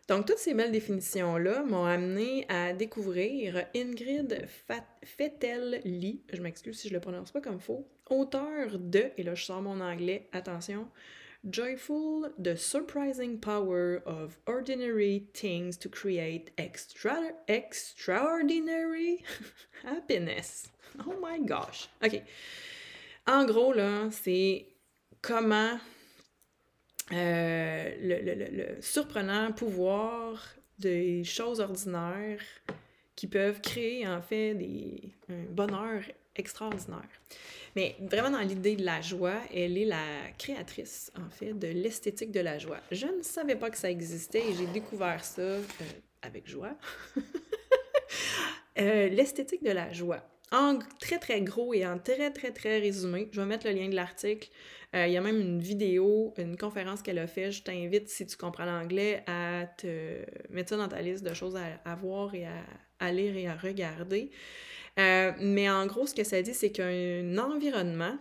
Donc, 0.09 0.27
toutes 0.27 0.39
ces 0.39 0.55
belles 0.55 0.73
définitions-là 0.73 1.63
m'ont 1.63 1.85
amené 1.85 2.45
à 2.49 2.73
découvrir 2.73 3.65
Ingrid 3.75 4.47
Fettel-Lee, 5.05 6.23
je 6.33 6.43
m'excuse 6.43 6.79
si 6.79 6.89
je 6.89 6.95
le 6.95 7.01
prononce 7.01 7.31
pas 7.31 7.41
comme 7.41 7.61
faux, 7.61 7.87
auteur 8.09 8.79
de, 8.79 9.05
et 9.17 9.23
là 9.23 9.37
je 9.37 9.45
sors 9.45 9.63
mon 9.63 9.81
anglais, 9.81 10.29
attention, 10.33 10.89
Joyful, 11.49 12.31
the 12.39 12.57
surprising 12.57 13.39
power 13.39 14.03
of 14.05 14.37
ordinary 14.47 15.27
things 15.33 15.79
to 15.79 15.89
create 15.89 16.51
extra, 16.59 17.33
extraordinary 17.49 19.25
happiness. 19.83 20.69
Oh 21.07 21.19
my 21.19 21.39
gosh. 21.39 21.89
OK. 22.05 22.23
En 23.27 23.47
gros, 23.47 23.73
là, 23.73 24.11
c'est 24.11 24.67
comment 25.23 25.81
euh, 27.13 27.91
le, 28.01 28.83
surprenant 28.83 29.53
pouvoir 29.53 30.47
des 30.79 31.25
choses 31.25 31.61
ordinaires 31.61 32.43
qui 33.17 33.27
peuvent 33.27 33.61
créer 33.63 34.07
en 34.07 34.21
fait 34.21 34.55
des, 34.55 35.15
un 35.31 35.45
bonheur 35.51 36.03
extraordinaire. 36.41 37.09
Mais 37.77 37.97
vraiment 38.01 38.31
dans 38.31 38.41
l'idée 38.41 38.75
de 38.75 38.85
la 38.85 39.01
joie, 39.01 39.41
elle 39.55 39.79
est 39.79 39.85
la 39.85 40.05
créatrice 40.39 41.13
en 41.17 41.31
fait 41.31 41.53
de 41.53 41.69
l'esthétique 41.69 42.33
de 42.33 42.41
la 42.41 42.59
joie. 42.59 42.81
Je 42.91 43.07
ne 43.07 43.23
savais 43.23 43.55
pas 43.55 43.71
que 43.71 43.79
ça 43.79 43.91
existait 43.91 44.43
et 44.51 44.55
j'ai 44.55 44.67
découvert 44.67 45.25
ça 45.25 45.43
euh, 45.43 45.63
avec 46.23 46.49
joie. 46.49 46.75
Euh, 48.79 49.09
l'esthétique 49.09 49.63
de 49.63 49.73
la 49.73 49.93
joie. 49.93 50.25
En 50.53 50.81
très 50.99 51.19
très 51.19 51.41
gros 51.43 51.75
et 51.75 51.87
en 51.87 51.99
très 51.99 52.33
très 52.33 52.51
très 52.51 52.81
résumé, 52.81 53.29
je 53.33 53.41
vais 53.41 53.47
mettre 53.47 53.67
le 53.67 53.73
lien 53.73 53.89
de 53.89 53.95
l'article. 53.95 54.49
Euh, 54.97 55.07
il 55.07 55.13
y 55.13 55.17
a 55.17 55.21
même 55.21 55.41
une 55.41 55.61
vidéo, 55.61 56.35
une 56.39 56.57
conférence 56.57 57.03
qu'elle 57.03 57.21
a 57.21 57.29
fait. 57.29 57.53
Je 57.53 57.63
t'invite, 57.63 58.09
si 58.09 58.27
tu 58.27 58.37
comprends 58.37 58.65
l'anglais, 58.65 59.23
à 59.29 59.67
te 59.67 60.25
mettre 60.51 60.71
ça 60.71 60.77
dans 60.77 60.89
ta 60.89 61.01
liste 61.01 61.25
de 61.25 61.35
choses 61.35 61.57
à, 61.57 61.95
voir 61.95 62.35
et 62.35 62.47
à, 62.99 63.13
lire 63.13 63.37
et 63.37 63.47
à 63.47 63.55
regarder. 63.55 64.33
Euh, 64.99 65.33
mais 65.39 65.71
en 65.71 65.87
gros, 65.87 66.07
ce 66.07 66.15
que 66.15 66.25
ça 66.25 66.43
dit, 66.43 66.55
c'est 66.55 66.73
qu'un 66.73 67.39
environnement 67.39 68.19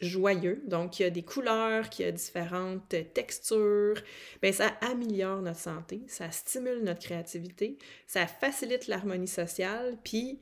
joyeux, 0.00 0.62
donc 0.66 0.98
il 0.98 1.04
y 1.04 1.06
a 1.06 1.10
des 1.10 1.22
couleurs, 1.22 1.88
qui 1.88 2.04
a 2.04 2.12
différentes 2.12 2.94
textures, 3.14 3.94
bien, 4.42 4.52
ça 4.52 4.76
améliore 4.82 5.40
notre 5.40 5.60
santé, 5.60 6.02
ça 6.08 6.30
stimule 6.30 6.82
notre 6.82 7.00
créativité, 7.00 7.78
ça 8.06 8.26
facilite 8.26 8.86
l'harmonie 8.86 9.28
sociale, 9.28 9.96
puis 10.04 10.40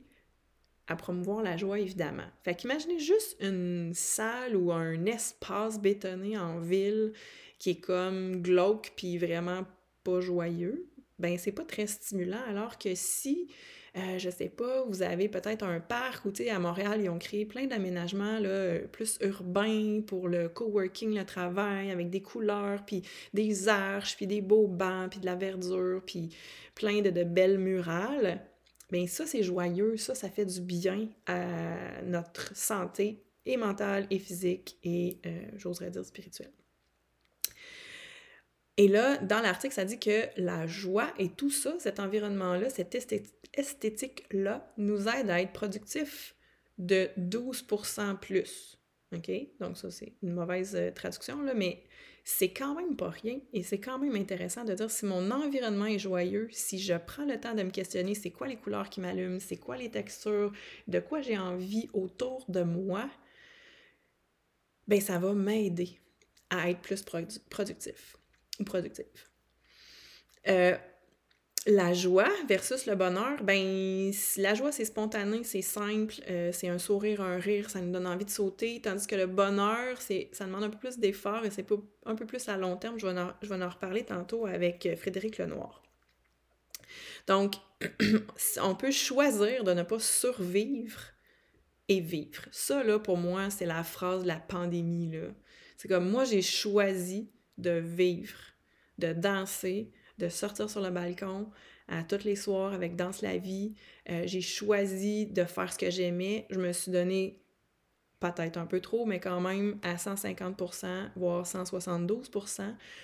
à 0.87 0.95
promouvoir 0.95 1.41
la 1.41 1.57
joie, 1.57 1.79
évidemment. 1.79 2.27
Fait 2.43 2.55
qu'imaginez 2.55 2.99
juste 2.99 3.37
une 3.39 3.93
salle 3.93 4.55
ou 4.55 4.71
un 4.71 5.05
espace 5.05 5.79
bétonné 5.79 6.37
en 6.37 6.59
ville 6.59 7.13
qui 7.59 7.71
est 7.71 7.79
comme 7.79 8.41
glauque 8.41 8.91
puis 8.95 9.17
vraiment 9.17 9.65
pas 10.03 10.19
joyeux. 10.19 10.89
Ben, 11.19 11.37
c'est 11.37 11.51
pas 11.51 11.63
très 11.63 11.87
stimulant, 11.87 12.41
alors 12.49 12.77
que 12.77 12.95
si, 12.95 13.47
euh, 13.95 14.17
je 14.17 14.29
sais 14.29 14.49
pas, 14.49 14.83
vous 14.85 15.03
avez 15.03 15.29
peut-être 15.29 15.63
un 15.63 15.79
parc 15.79 16.25
où, 16.25 16.31
tu 16.31 16.43
sais, 16.43 16.49
à 16.49 16.59
Montréal, 16.59 16.99
ils 17.01 17.09
ont 17.09 17.19
créé 17.19 17.45
plein 17.45 17.67
d'aménagements, 17.67 18.39
là, 18.39 18.79
plus 18.91 19.19
urbains 19.21 20.01
pour 20.05 20.27
le 20.27 20.49
coworking, 20.49 21.15
le 21.15 21.23
travail, 21.23 21.91
avec 21.91 22.09
des 22.09 22.21
couleurs, 22.21 22.83
puis 22.85 23.03
des 23.33 23.69
arches, 23.69 24.17
puis 24.17 24.27
des 24.27 24.41
beaux 24.41 24.67
bancs, 24.67 25.11
puis 25.11 25.19
de 25.19 25.25
la 25.25 25.35
verdure, 25.35 26.01
puis 26.05 26.35
plein 26.75 27.01
de, 27.01 27.11
de 27.11 27.23
belles 27.23 27.59
murales 27.59 28.41
bien 28.93 29.07
ça, 29.07 29.25
c'est 29.25 29.43
joyeux, 29.43 29.97
ça, 29.97 30.13
ça 30.13 30.29
fait 30.29 30.45
du 30.45 30.61
bien 30.61 31.09
à 31.25 32.01
notre 32.03 32.55
santé 32.55 33.23
et 33.45 33.57
mentale 33.57 34.05
et 34.11 34.19
physique 34.19 34.77
et, 34.83 35.17
euh, 35.25 35.45
j'oserais 35.57 35.89
dire, 35.89 36.05
spirituelle. 36.05 36.51
Et 38.77 38.87
là, 38.87 39.17
dans 39.17 39.41
l'article, 39.41 39.73
ça 39.73 39.83
dit 39.83 39.99
que 39.99 40.29
la 40.37 40.67
joie 40.67 41.11
et 41.17 41.29
tout 41.29 41.49
ça, 41.49 41.75
cet 41.79 41.99
environnement-là, 41.99 42.69
cette 42.69 42.95
esthétique-là, 43.53 44.73
nous 44.77 45.07
aide 45.07 45.29
à 45.29 45.41
être 45.41 45.53
productifs 45.53 46.35
de 46.77 47.09
12% 47.17 48.19
plus. 48.19 48.79
OK? 49.15 49.31
Donc, 49.59 49.77
ça, 49.77 49.89
c'est 49.91 50.13
une 50.21 50.33
mauvaise 50.33 50.75
euh, 50.75 50.91
traduction, 50.91 51.41
là, 51.41 51.53
mais 51.53 51.83
c'est 52.23 52.53
quand 52.53 52.75
même 52.75 52.95
pas 52.95 53.09
rien 53.09 53.39
et 53.51 53.63
c'est 53.63 53.79
quand 53.79 53.99
même 53.99 54.15
intéressant 54.15 54.63
de 54.63 54.73
dire 54.73 54.89
si 54.89 55.05
mon 55.05 55.29
environnement 55.31 55.85
est 55.85 55.99
joyeux, 55.99 56.47
si 56.51 56.79
je 56.79 56.93
prends 56.93 57.25
le 57.25 57.39
temps 57.39 57.53
de 57.53 57.63
me 57.63 57.69
questionner 57.69 58.15
c'est 58.15 58.31
quoi 58.31 58.47
les 58.47 58.55
couleurs 58.55 58.89
qui 58.89 59.01
m'allument, 59.01 59.39
c'est 59.39 59.57
quoi 59.57 59.75
les 59.75 59.91
textures, 59.91 60.53
de 60.87 60.99
quoi 60.99 61.21
j'ai 61.21 61.37
envie 61.37 61.89
autour 61.93 62.45
de 62.47 62.63
moi, 62.63 63.09
ben 64.87 65.01
ça 65.01 65.19
va 65.19 65.33
m'aider 65.33 65.99
à 66.49 66.69
être 66.69 66.81
plus 66.81 67.03
productif 67.49 68.17
ou 68.59 68.63
productive. 68.63 69.05
Euh, 70.47 70.77
la 71.65 71.93
joie 71.93 72.29
versus 72.47 72.85
le 72.87 72.95
bonheur, 72.95 73.41
ben 73.41 74.11
la 74.37 74.53
joie 74.53 74.71
c'est 74.71 74.85
spontané, 74.85 75.43
c'est 75.43 75.61
simple, 75.61 76.15
euh, 76.29 76.51
c'est 76.51 76.67
un 76.67 76.77
sourire, 76.77 77.21
un 77.21 77.37
rire, 77.37 77.69
ça 77.69 77.79
nous 77.79 77.91
donne 77.91 78.07
envie 78.07 78.25
de 78.25 78.29
sauter, 78.29 78.81
tandis 78.81 79.07
que 79.07 79.15
le 79.15 79.27
bonheur, 79.27 80.01
ça 80.01 80.45
demande 80.45 80.63
un 80.63 80.69
peu 80.69 80.77
plus 80.77 80.99
d'effort 80.99 81.45
et 81.45 81.51
c'est 81.51 81.65
un 82.05 82.15
peu 82.15 82.25
plus 82.25 82.49
à 82.49 82.57
long 82.57 82.75
terme. 82.75 82.99
Je 82.99 83.07
vais 83.07 83.17
en, 83.19 83.31
je 83.41 83.47
vais 83.47 83.63
en 83.63 83.69
reparler 83.69 84.03
tantôt 84.03 84.45
avec 84.45 84.85
euh, 84.85 84.95
Frédéric 84.95 85.37
Lenoir. 85.37 85.83
Donc, 87.27 87.53
on 88.61 88.75
peut 88.75 88.91
choisir 88.91 89.63
de 89.63 89.73
ne 89.73 89.83
pas 89.83 89.99
survivre 89.99 90.99
et 91.87 92.01
vivre. 92.01 92.43
Ça, 92.51 92.83
là, 92.83 92.99
pour 92.99 93.17
moi, 93.17 93.49
c'est 93.49 93.65
la 93.65 93.83
phrase 93.83 94.23
de 94.23 94.27
la 94.27 94.39
pandémie, 94.39 95.11
là. 95.11 95.27
C'est 95.77 95.87
comme 95.87 96.09
moi, 96.09 96.23
j'ai 96.23 96.41
choisi 96.41 97.29
de 97.57 97.71
vivre, 97.71 98.37
de 98.99 99.11
danser, 99.11 99.91
de 100.23 100.29
sortir 100.29 100.69
sur 100.69 100.81
le 100.81 100.89
balcon 100.89 101.47
à 101.87 102.03
tous 102.03 102.23
les 102.23 102.35
soirs 102.35 102.73
avec 102.73 102.95
Danse 102.95 103.21
la 103.21 103.37
vie. 103.37 103.73
Euh, 104.09 104.23
j'ai 104.25 104.41
choisi 104.41 105.25
de 105.25 105.43
faire 105.43 105.71
ce 105.71 105.77
que 105.77 105.89
j'aimais. 105.89 106.45
Je 106.49 106.59
me 106.59 106.71
suis 106.71 106.91
donné 106.91 107.43
peut-être 108.19 108.55
un 108.55 108.65
peu 108.65 108.79
trop, 108.79 109.05
mais 109.05 109.19
quand 109.19 109.41
même 109.41 109.77
à 109.83 109.95
150%, 109.95 111.09
voire 111.17 111.45
172%, 111.45 112.61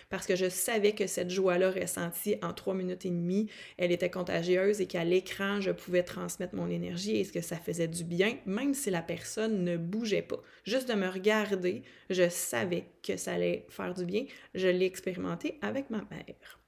parce 0.09 0.25
que 0.25 0.37
je 0.37 0.47
savais 0.47 0.93
que 0.93 1.07
cette 1.07 1.29
joie-là 1.29 1.71
ressentie 1.71 2.37
en 2.41 2.53
trois 2.53 2.73
minutes 2.73 3.05
et 3.05 3.09
demie, 3.09 3.49
elle 3.77 3.91
était 3.91 4.09
contagieuse 4.09 4.79
et 4.79 4.87
qu'à 4.87 5.03
l'écran, 5.03 5.59
je 5.59 5.71
pouvais 5.71 6.03
transmettre 6.03 6.55
mon 6.55 6.69
énergie 6.69 7.17
et 7.17 7.25
ce 7.25 7.33
que 7.33 7.41
ça 7.41 7.57
faisait 7.57 7.89
du 7.89 8.05
bien, 8.05 8.37
même 8.45 8.73
si 8.73 8.89
la 8.91 9.01
personne 9.01 9.65
ne 9.65 9.75
bougeait 9.75 10.21
pas. 10.21 10.41
Juste 10.63 10.87
de 10.87 10.93
me 10.93 11.09
regarder, 11.09 11.83
je 12.09 12.29
savais 12.29 12.85
que 13.03 13.17
ça 13.17 13.33
allait 13.33 13.65
faire 13.67 13.93
du 13.93 14.05
bien. 14.05 14.23
Je 14.55 14.67
l'ai 14.67 14.85
expérimenté 14.85 15.59
avec 15.61 15.89
ma 15.89 16.05
mère. 16.09 16.58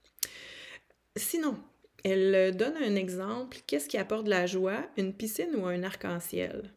Sinon, 1.16 1.58
elle 2.04 2.56
donne 2.56 2.78
un 2.78 2.96
exemple. 2.96 3.58
Qu'est-ce 3.68 3.88
qui 3.88 3.98
apporte 3.98 4.26
de 4.26 4.30
la 4.30 4.46
joie, 4.46 4.86
une 4.98 5.14
piscine 5.14 5.56
ou 5.56 5.66
un 5.66 5.84
arc-en-ciel? 5.84 6.74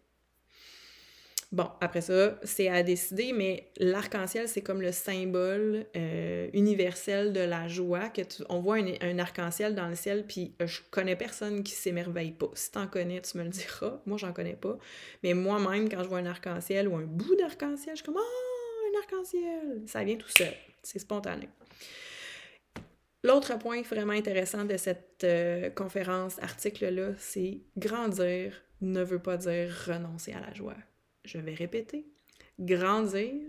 Bon, 1.55 1.69
après 1.81 2.01
ça, 2.01 2.37
c'est 2.43 2.69
à 2.69 2.83
décider, 2.83 3.33
mais 3.33 3.71
l'arc-en-ciel, 3.77 4.49
c'est 4.49 4.61
comme 4.61 4.83
le 4.83 4.91
symbole 4.91 5.87
euh, 5.95 6.49
universel 6.53 7.33
de 7.33 7.39
la 7.39 7.69
joie. 7.69 8.09
Que 8.09 8.23
on 8.49 8.59
voit 8.59 8.79
un, 8.79 9.19
arc-en-ciel 9.21 9.77
dans 9.77 9.87
le 9.87 9.95
ciel, 9.95 10.27
puis 10.27 10.57
euh, 10.61 10.67
je 10.67 10.81
connais 10.91 11.15
personne 11.15 11.63
qui 11.63 11.73
s'émerveille 11.73 12.33
pas. 12.33 12.51
Si 12.55 12.73
t'en 12.73 12.89
connais, 12.89 13.21
tu 13.21 13.39
me 13.39 13.45
le 13.45 13.51
diras. 13.51 14.01
Moi, 14.05 14.19
j'en 14.19 14.33
connais 14.33 14.57
pas. 14.57 14.77
Mais 15.23 15.33
moi-même, 15.33 15.89
quand 15.89 16.03
je 16.03 16.09
vois 16.09 16.19
un 16.19 16.27
arc-en-ciel 16.27 16.89
ou 16.89 16.97
un 16.97 17.05
bout 17.05 17.37
d'arc-en-ciel, 17.37 17.95
je 17.95 18.03
suis 18.03 18.05
comme 18.05 18.17
«Oh, 18.19 18.93
un 18.93 18.99
arc-en-ciel!» 18.99 19.83
Ça 19.87 20.03
vient 20.03 20.17
tout 20.17 20.31
seul. 20.37 20.55
C'est 20.83 20.99
spontané. 20.99 21.49
L'autre 23.25 23.59
point 23.59 23.81
vraiment 23.81 24.13
intéressant 24.13 24.67
de 24.67 24.77
cette 24.77 25.25
euh, 25.25 25.71
conférence, 25.71 26.39
article-là, 26.41 27.13
c'est 27.17 27.63
grandir 27.79 28.63
ne 28.83 29.03
veut 29.03 29.19
pas 29.19 29.39
dire 29.39 29.75
renoncer 29.87 30.35
à 30.35 30.41
la 30.41 30.53
joie. 30.53 30.77
Je 31.25 31.39
vais 31.39 31.55
répéter. 31.55 32.07
Grandir 32.61 33.41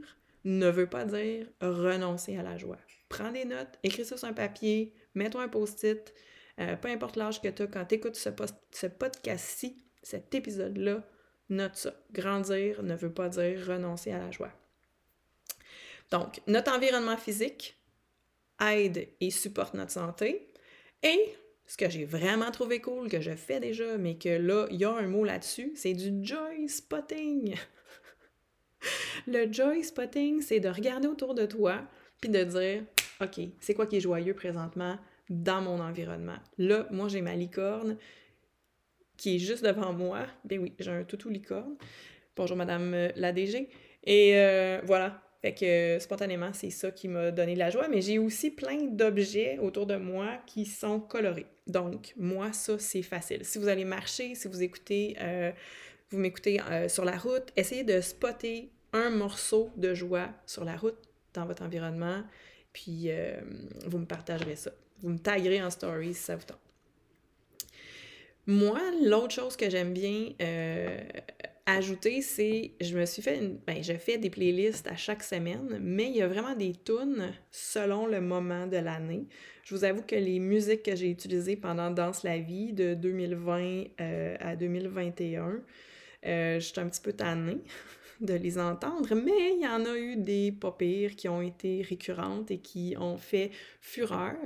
ne 0.45 0.69
veut 0.69 0.87
pas 0.87 1.03
dire 1.03 1.47
renoncer 1.59 2.37
à 2.37 2.41
la 2.41 2.57
joie. 2.57 2.77
Prends 3.09 3.33
des 3.33 3.43
notes, 3.43 3.77
écris 3.83 4.05
ça 4.05 4.15
sur 4.15 4.29
un 4.29 4.33
papier, 4.33 4.93
mets-toi 5.13 5.43
un 5.43 5.49
post-it, 5.49 6.13
euh, 6.61 6.77
peu 6.77 6.87
importe 6.87 7.17
l'âge 7.17 7.41
que 7.41 7.49
tu 7.49 7.63
as, 7.63 7.67
quand 7.67 7.83
tu 7.83 7.95
écoutes 7.95 8.15
ce, 8.15 8.29
ce 8.71 8.87
podcast-ci, 8.87 9.83
cet 10.01 10.33
épisode-là, 10.33 11.03
note 11.49 11.75
ça. 11.75 11.93
Grandir 12.13 12.81
ne 12.81 12.95
veut 12.95 13.11
pas 13.11 13.27
dire 13.27 13.67
renoncer 13.67 14.13
à 14.13 14.19
la 14.19 14.31
joie. 14.31 14.53
Donc, 16.11 16.39
notre 16.47 16.73
environnement 16.73 17.17
physique, 17.17 17.77
aide 18.61 19.09
et 19.19 19.31
supporte 19.31 19.73
notre 19.73 19.91
santé. 19.91 20.47
Et 21.03 21.35
ce 21.67 21.77
que 21.77 21.89
j'ai 21.89 22.05
vraiment 22.05 22.51
trouvé 22.51 22.79
cool, 22.79 23.09
que 23.09 23.21
je 23.21 23.31
fais 23.31 23.59
déjà, 23.59 23.97
mais 23.97 24.15
que 24.15 24.29
là, 24.29 24.67
il 24.69 24.77
y 24.77 24.85
a 24.85 24.91
un 24.91 25.07
mot 25.07 25.23
là-dessus, 25.23 25.71
c'est 25.75 25.93
du 25.93 26.25
joy 26.25 26.69
spotting. 26.69 27.55
Le 29.27 29.51
joy 29.51 29.83
spotting, 29.83 30.41
c'est 30.41 30.59
de 30.59 30.69
regarder 30.69 31.07
autour 31.07 31.33
de 31.33 31.45
toi 31.45 31.81
puis 32.21 32.29
de 32.29 32.43
dire 32.43 32.83
OK, 33.21 33.39
c'est 33.59 33.73
quoi 33.73 33.87
qui 33.87 33.97
est 33.97 34.01
joyeux 34.01 34.33
présentement 34.33 34.97
dans 35.29 35.61
mon 35.61 35.79
environnement? 35.79 36.37
Là, 36.57 36.87
moi, 36.91 37.07
j'ai 37.07 37.21
ma 37.21 37.35
licorne 37.35 37.97
qui 39.17 39.35
est 39.35 39.39
juste 39.39 39.63
devant 39.63 39.93
moi. 39.93 40.25
Ben 40.43 40.59
oui, 40.59 40.73
j'ai 40.79 40.91
un 40.91 41.03
toutou 41.03 41.29
licorne. 41.29 41.75
Bonjour, 42.35 42.57
Madame 42.57 42.93
euh, 42.93 43.09
la 43.15 43.31
DG. 43.31 43.69
Et 44.03 44.37
euh, 44.37 44.81
voilà, 44.83 45.21
fait 45.45 45.53
que 45.53 45.99
spontanément, 45.99 46.49
c'est 46.53 46.71
ça 46.71 46.89
qui 46.89 47.07
m'a 47.07 47.29
donné 47.29 47.53
de 47.53 47.59
la 47.59 47.69
joie, 47.69 47.87
mais 47.87 48.01
j'ai 48.01 48.17
aussi 48.17 48.49
plein 48.49 48.85
d'objets 48.85 49.59
autour 49.59 49.85
de 49.85 49.95
moi 49.95 50.39
qui 50.47 50.65
sont 50.65 50.99
colorés. 50.99 51.45
Donc, 51.67 52.15
moi, 52.17 52.51
ça, 52.51 52.79
c'est 52.79 53.03
facile. 53.03 53.45
Si 53.45 53.59
vous 53.59 53.67
allez 53.67 53.85
marcher, 53.85 54.33
si 54.33 54.47
vous 54.47 54.63
écoutez, 54.63 55.15
euh, 55.21 55.51
vous 56.09 56.17
m'écoutez 56.17 56.59
euh, 56.61 56.89
sur 56.89 57.05
la 57.05 57.15
route, 57.15 57.53
essayez 57.55 57.83
de 57.83 58.01
spotter 58.01 58.71
un 58.91 59.11
morceau 59.11 59.69
de 59.77 59.93
joie 59.93 60.29
sur 60.47 60.65
la 60.65 60.77
route 60.77 60.97
dans 61.35 61.45
votre 61.45 61.61
environnement, 61.61 62.23
puis 62.73 63.11
euh, 63.11 63.39
vous 63.85 63.99
me 63.99 64.07
partagerez 64.07 64.55
ça. 64.55 64.71
Vous 65.01 65.09
me 65.09 65.19
taguerez 65.19 65.61
en 65.61 65.69
story 65.69 66.15
si 66.15 66.23
ça 66.23 66.35
vous 66.37 66.45
tente. 66.45 66.57
Moi, 68.47 68.81
l'autre 69.03 69.35
chose 69.35 69.55
que 69.55 69.69
j'aime 69.69 69.93
bien 69.93 70.29
ajouter, 71.65 72.21
c'est 72.21 72.73
je 72.79 72.97
me 72.97 73.05
suis 73.05 73.21
fait 73.21 73.37
une, 73.37 73.57
ben, 73.65 73.83
je 73.83 73.93
fais 73.93 74.17
des 74.17 74.29
playlists 74.29 74.87
à 74.87 74.95
chaque 74.95 75.23
semaine, 75.23 75.79
mais 75.81 76.05
il 76.05 76.17
y 76.17 76.21
a 76.21 76.27
vraiment 76.27 76.55
des 76.55 76.73
tunes 76.73 77.33
selon 77.51 78.05
le 78.05 78.21
moment 78.21 78.67
de 78.67 78.77
l'année. 78.77 79.25
Je 79.63 79.75
vous 79.75 79.83
avoue 79.83 80.03
que 80.03 80.15
les 80.15 80.39
musiques 80.39 80.83
que 80.83 80.95
j'ai 80.95 81.09
utilisées 81.09 81.55
pendant 81.55 81.89
Danse 81.89 82.23
la 82.23 82.37
vie 82.37 82.71
de 82.71 82.93
2020 82.93 83.83
euh, 83.99 84.35
à 84.39 84.55
2021, 84.55 85.59
euh, 86.25 86.59
je 86.59 86.65
suis 86.65 86.79
un 86.79 86.87
petit 86.87 87.01
peu 87.01 87.13
tannée 87.13 87.57
de 88.21 88.35
les 88.35 88.59
entendre, 88.59 89.15
mais 89.15 89.55
il 89.55 89.61
y 89.63 89.67
en 89.67 89.85
a 89.85 89.97
eu 89.97 90.17
des 90.17 90.51
pas 90.51 90.71
pires 90.71 91.15
qui 91.15 91.27
ont 91.27 91.41
été 91.41 91.81
récurrentes 91.81 92.51
et 92.51 92.59
qui 92.59 92.95
ont 92.99 93.17
fait 93.17 93.49
fureur. 93.81 94.37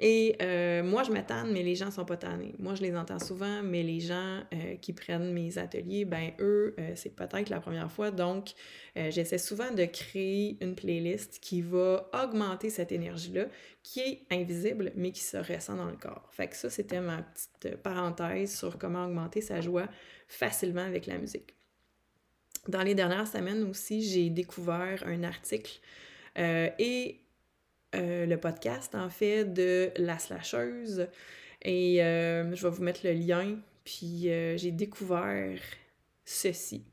Et 0.00 0.36
euh, 0.42 0.82
moi, 0.82 1.04
je 1.04 1.12
m'attends, 1.12 1.44
mais 1.46 1.62
les 1.62 1.76
gens 1.76 1.90
sont 1.92 2.04
pas 2.04 2.16
tannés. 2.16 2.54
Moi, 2.58 2.74
je 2.74 2.82
les 2.82 2.96
entends 2.96 3.20
souvent, 3.20 3.62
mais 3.62 3.84
les 3.84 4.00
gens 4.00 4.40
euh, 4.52 4.74
qui 4.80 4.92
prennent 4.92 5.32
mes 5.32 5.56
ateliers, 5.56 6.04
ben 6.04 6.32
eux, 6.40 6.74
euh, 6.80 6.92
c'est 6.96 7.14
peut-être 7.14 7.48
la 7.48 7.60
première 7.60 7.90
fois. 7.90 8.10
Donc, 8.10 8.54
j'essaie 8.96 9.38
souvent 9.38 9.70
de 9.72 9.84
créer 9.84 10.56
une 10.60 10.74
playlist 10.74 11.38
qui 11.40 11.62
va 11.62 12.10
augmenter 12.12 12.70
cette 12.70 12.90
énergie-là, 12.90 13.46
qui 13.82 14.00
est 14.00 14.26
invisible, 14.30 14.92
mais 14.96 15.12
qui 15.12 15.22
se 15.22 15.36
ressent 15.36 15.76
dans 15.76 15.90
le 15.90 15.96
corps. 15.96 16.28
Fait 16.32 16.48
que 16.48 16.56
ça, 16.56 16.70
c'était 16.70 17.00
ma 17.00 17.22
petite 17.22 17.76
parenthèse 17.82 18.56
sur 18.56 18.78
comment 18.78 19.06
augmenter 19.06 19.40
sa 19.40 19.60
joie 19.60 19.88
facilement 20.26 20.84
avec 20.84 21.06
la 21.06 21.18
musique. 21.18 21.54
Dans 22.68 22.82
les 22.82 22.94
dernières 22.94 23.26
semaines 23.26 23.62
aussi, 23.64 24.02
j'ai 24.02 24.30
découvert 24.30 25.04
un 25.06 25.22
article 25.22 25.80
et 26.36 27.23
euh, 27.94 28.26
le 28.26 28.36
podcast, 28.38 28.94
en 28.94 29.08
fait, 29.08 29.44
de 29.44 29.90
La 29.96 30.18
Slasheuse. 30.18 31.08
Et 31.62 32.02
euh, 32.02 32.54
je 32.54 32.62
vais 32.62 32.70
vous 32.70 32.82
mettre 32.82 33.00
le 33.04 33.12
lien. 33.12 33.56
Puis 33.84 34.30
euh, 34.30 34.56
j'ai 34.56 34.70
découvert 34.70 35.58
ceci. 36.24 36.84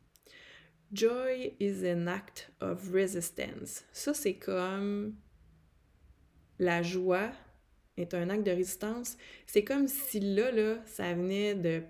Joy 0.92 1.54
is 1.60 1.88
an 1.88 2.08
act 2.08 2.52
of 2.60 2.92
resistance. 2.92 3.86
Ça, 3.94 4.14
c'est 4.14 4.36
comme 4.36 5.16
la 6.60 6.84
joie 6.84 7.32
est 7.98 8.14
un 8.14 8.30
acte 8.30 8.46
de 8.46 8.52
résistance. 8.52 9.18
C'est 9.46 9.64
comme 9.64 9.88
si 9.88 10.20
là, 10.20 10.52
là, 10.52 10.76
ça 10.86 11.14
venait 11.14 11.56
de 11.56 11.82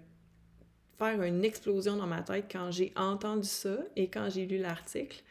faire 0.97 1.21
une 1.23 1.43
explosion 1.43 1.97
dans 1.97 2.07
ma 2.07 2.21
tête 2.21 2.45
quand 2.51 2.69
j'ai 2.69 2.93
entendu 2.95 3.47
ça 3.47 3.77
et 3.95 4.07
quand 4.07 4.29
j'ai 4.29 4.45
lu 4.45 4.57
l'article. 4.57 5.23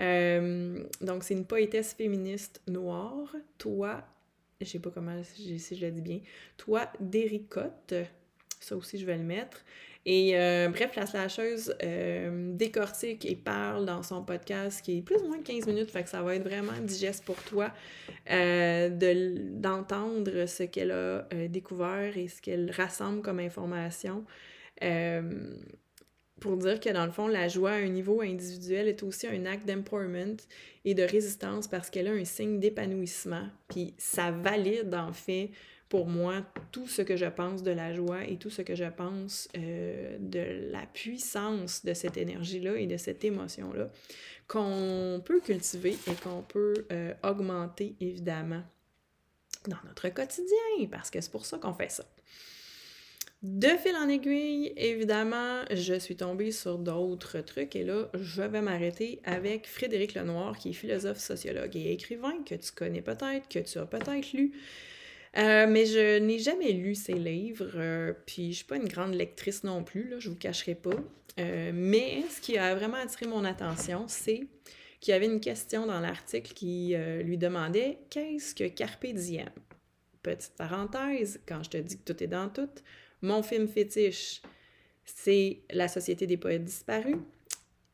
Euh, 0.00 0.82
donc, 1.00 1.24
c'est 1.24 1.34
une 1.34 1.46
poétesse 1.46 1.94
féministe 1.94 2.60
noire, 2.66 3.34
toi, 3.58 4.02
je 4.60 4.66
sais 4.66 4.78
pas 4.78 4.90
comment, 4.90 5.22
si 5.22 5.76
je 5.76 5.84
le 5.84 5.92
dis 5.92 6.02
bien, 6.02 6.20
toi, 6.56 6.88
d'Éricotte, 7.00 7.94
ça 8.60 8.76
aussi 8.76 8.98
je 8.98 9.06
vais 9.06 9.16
le 9.16 9.24
mettre. 9.24 9.64
Et 10.06 10.38
euh, 10.38 10.70
bref, 10.70 10.96
la 10.96 11.04
slasheuse 11.04 11.76
euh, 11.82 12.54
décortique 12.54 13.26
et 13.26 13.36
parle 13.36 13.84
dans 13.84 14.02
son 14.02 14.24
podcast 14.24 14.82
qui 14.82 14.98
est 14.98 15.02
plus 15.02 15.16
ou 15.16 15.28
moins 15.28 15.36
de 15.36 15.42
15 15.42 15.66
minutes, 15.66 15.90
fait 15.90 16.04
que 16.04 16.08
ça 16.08 16.22
va 16.22 16.34
être 16.34 16.42
vraiment 16.42 16.72
digeste 16.82 17.22
pour 17.24 17.36
toi 17.42 17.70
d'entendre 18.26 20.46
ce 20.46 20.62
qu'elle 20.62 20.92
a 20.92 21.28
découvert 21.48 22.16
et 22.16 22.28
ce 22.28 22.40
qu'elle 22.40 22.70
rassemble 22.70 23.20
comme 23.20 23.40
information 23.40 24.24
pour 26.40 26.56
dire 26.56 26.80
que 26.80 26.88
dans 26.88 27.04
le 27.04 27.12
fond, 27.12 27.28
la 27.28 27.48
joie 27.48 27.72
à 27.72 27.76
un 27.76 27.88
niveau 27.88 28.22
individuel 28.22 28.88
est 28.88 29.02
aussi 29.02 29.26
un 29.26 29.46
acte 29.46 29.66
d'empowerment 29.66 30.36
et 30.84 30.94
de 30.94 31.02
résistance 31.02 31.68
parce 31.68 31.90
qu'elle 31.90 32.08
a 32.08 32.12
un 32.12 32.24
signe 32.24 32.58
d'épanouissement. 32.58 33.46
Puis 33.68 33.94
ça 33.98 34.30
valide 34.30 34.94
en 34.94 35.12
fait 35.12 35.50
pour 35.90 36.06
moi 36.06 36.42
tout 36.70 36.86
ce 36.86 37.02
que 37.02 37.16
je 37.16 37.26
pense 37.26 37.62
de 37.62 37.72
la 37.72 37.92
joie 37.92 38.24
et 38.24 38.36
tout 38.36 38.48
ce 38.48 38.62
que 38.62 38.74
je 38.74 38.84
pense 38.84 39.48
euh, 39.56 40.16
de 40.20 40.70
la 40.72 40.86
puissance 40.86 41.84
de 41.84 41.92
cette 41.94 42.16
énergie-là 42.16 42.76
et 42.76 42.86
de 42.86 42.96
cette 42.96 43.24
émotion-là 43.24 43.90
qu'on 44.46 45.20
peut 45.24 45.40
cultiver 45.40 45.96
et 46.06 46.14
qu'on 46.22 46.42
peut 46.42 46.86
euh, 46.92 47.12
augmenter 47.22 47.96
évidemment 48.00 48.62
dans 49.66 49.78
notre 49.86 50.08
quotidien 50.08 50.88
parce 50.90 51.10
que 51.10 51.20
c'est 51.20 51.30
pour 51.30 51.44
ça 51.44 51.58
qu'on 51.58 51.74
fait 51.74 51.90
ça. 51.90 52.04
De 53.42 53.68
fil 53.68 53.96
en 53.96 54.06
aiguille, 54.08 54.74
évidemment, 54.76 55.62
je 55.70 55.94
suis 55.94 56.16
tombée 56.16 56.52
sur 56.52 56.76
d'autres 56.76 57.40
trucs 57.40 57.74
et 57.74 57.84
là, 57.84 58.10
je 58.12 58.42
vais 58.42 58.60
m'arrêter 58.60 59.18
avec 59.24 59.66
Frédéric 59.66 60.12
Lenoir, 60.12 60.58
qui 60.58 60.70
est 60.70 60.72
philosophe, 60.74 61.16
sociologue 61.16 61.74
et 61.74 61.92
écrivain, 61.92 62.34
que 62.44 62.54
tu 62.54 62.70
connais 62.70 63.00
peut-être, 63.00 63.48
que 63.48 63.60
tu 63.60 63.78
as 63.78 63.86
peut-être 63.86 64.32
lu. 64.34 64.52
Euh, 65.38 65.66
mais 65.66 65.86
je 65.86 66.18
n'ai 66.18 66.38
jamais 66.38 66.72
lu 66.72 66.94
ses 66.94 67.14
livres, 67.14 67.70
euh, 67.76 68.12
puis 68.26 68.52
je 68.52 68.56
suis 68.58 68.66
pas 68.66 68.76
une 68.76 68.88
grande 68.88 69.14
lectrice 69.14 69.64
non 69.64 69.84
plus, 69.84 70.06
là, 70.10 70.18
je 70.18 70.28
vous 70.28 70.36
cacherai 70.36 70.74
pas. 70.74 70.96
Euh, 71.38 71.70
mais 71.72 72.22
ce 72.28 72.42
qui 72.42 72.58
a 72.58 72.74
vraiment 72.74 72.98
attiré 72.98 73.26
mon 73.26 73.46
attention, 73.46 74.04
c'est 74.06 74.42
qu'il 75.00 75.12
y 75.12 75.14
avait 75.14 75.26
une 75.26 75.40
question 75.40 75.86
dans 75.86 76.00
l'article 76.00 76.52
qui 76.52 76.94
lui 77.24 77.38
demandait 77.38 78.00
qu'est-ce 78.10 78.54
que 78.54 78.64
Carpe 78.64 79.06
Diem? 79.06 79.48
Petite 80.22 80.52
parenthèse, 80.58 81.40
quand 81.48 81.62
je 81.62 81.70
te 81.70 81.76
dis 81.78 81.96
que 81.96 82.12
tout 82.12 82.22
est 82.22 82.26
dans 82.26 82.50
tout, 82.50 82.68
mon 83.22 83.42
film 83.42 83.68
fétiche, 83.68 84.42
c'est 85.04 85.60
La 85.70 85.88
Société 85.88 86.26
des 86.26 86.36
poètes 86.36 86.64
disparus. 86.64 87.16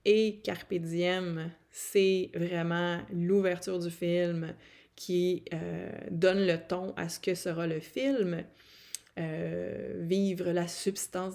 Et 0.05 0.41
Carpe 0.45 0.75
Diem, 0.75 1.51
c'est 1.71 2.31
vraiment 2.35 3.01
l'ouverture 3.12 3.79
du 3.79 3.91
film 3.91 4.55
qui 4.95 5.45
euh, 5.53 5.91
donne 6.11 6.47
le 6.47 6.57
ton 6.59 6.95
à 6.97 7.09
ce 7.09 7.21
que 7.21 7.35
sera 7.35 7.67
le 7.67 7.81
film. 7.81 8.45
Euh, 9.19 9.95
vivre 10.01 10.53
la 10.53 10.69
substance, 10.69 11.35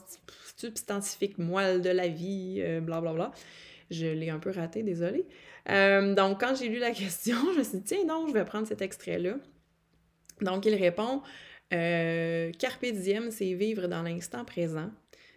substantifique 0.55 1.37
moelle 1.37 1.81
de 1.81 1.89
la 1.89 2.07
vie, 2.07 2.61
blablabla. 2.61 2.75
Euh, 2.75 3.01
bla, 3.01 3.13
bla. 3.13 3.31
Je 3.89 4.07
l'ai 4.07 4.29
un 4.29 4.39
peu 4.39 4.51
raté, 4.51 4.83
désolé. 4.83 5.25
donc, 5.67 6.39
quand 6.39 6.55
j'ai 6.55 6.69
lu 6.69 6.79
la 6.79 6.91
question, 7.03 7.35
je 7.53 7.59
me 7.59 7.63
suis 7.63 7.79
dit, 7.79 7.83
tiens, 7.83 8.05
non, 8.07 8.27
je 8.27 8.33
vais 8.33 8.45
prendre 8.45 8.67
cet 8.67 8.81
extrait-là. 8.81 9.35
Donc, 10.39 10.65
il 10.65 10.75
répond 10.75 11.21
euh, 11.73 12.51
carpe 12.51 12.85
diem, 12.85 13.31
c'est 13.31 13.53
vivre 13.53 13.87
dans 13.87 14.03
l'instant 14.03 14.45
présent. 14.45 14.91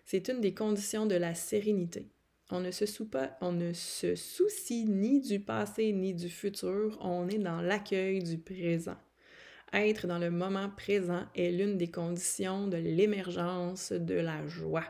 C'est 0.04 0.28
une 0.28 0.40
des 0.40 0.54
conditions 0.54 1.06
de 1.06 1.14
la 1.14 1.34
sérénité. 1.34 2.08
On 2.50 2.60
ne, 2.60 2.70
se 2.70 2.84
on 3.40 3.52
ne 3.52 3.72
se 3.72 4.14
soucie 4.14 4.84
ni 4.84 5.20
du 5.20 5.40
passé 5.40 5.92
ni 5.92 6.12
du 6.12 6.28
futur, 6.28 6.98
on 7.00 7.26
est 7.28 7.38
dans 7.38 7.62
l'accueil 7.62 8.22
du 8.22 8.36
présent. 8.36 8.96
Être 9.72 10.06
dans 10.06 10.18
le 10.18 10.30
moment 10.30 10.68
présent 10.68 11.24
est 11.34 11.50
l'une 11.50 11.78
des 11.78 11.90
conditions 11.90 12.68
de 12.68 12.76
l'émergence 12.76 13.92
de 13.92 14.14
la 14.14 14.46
joie. 14.46 14.84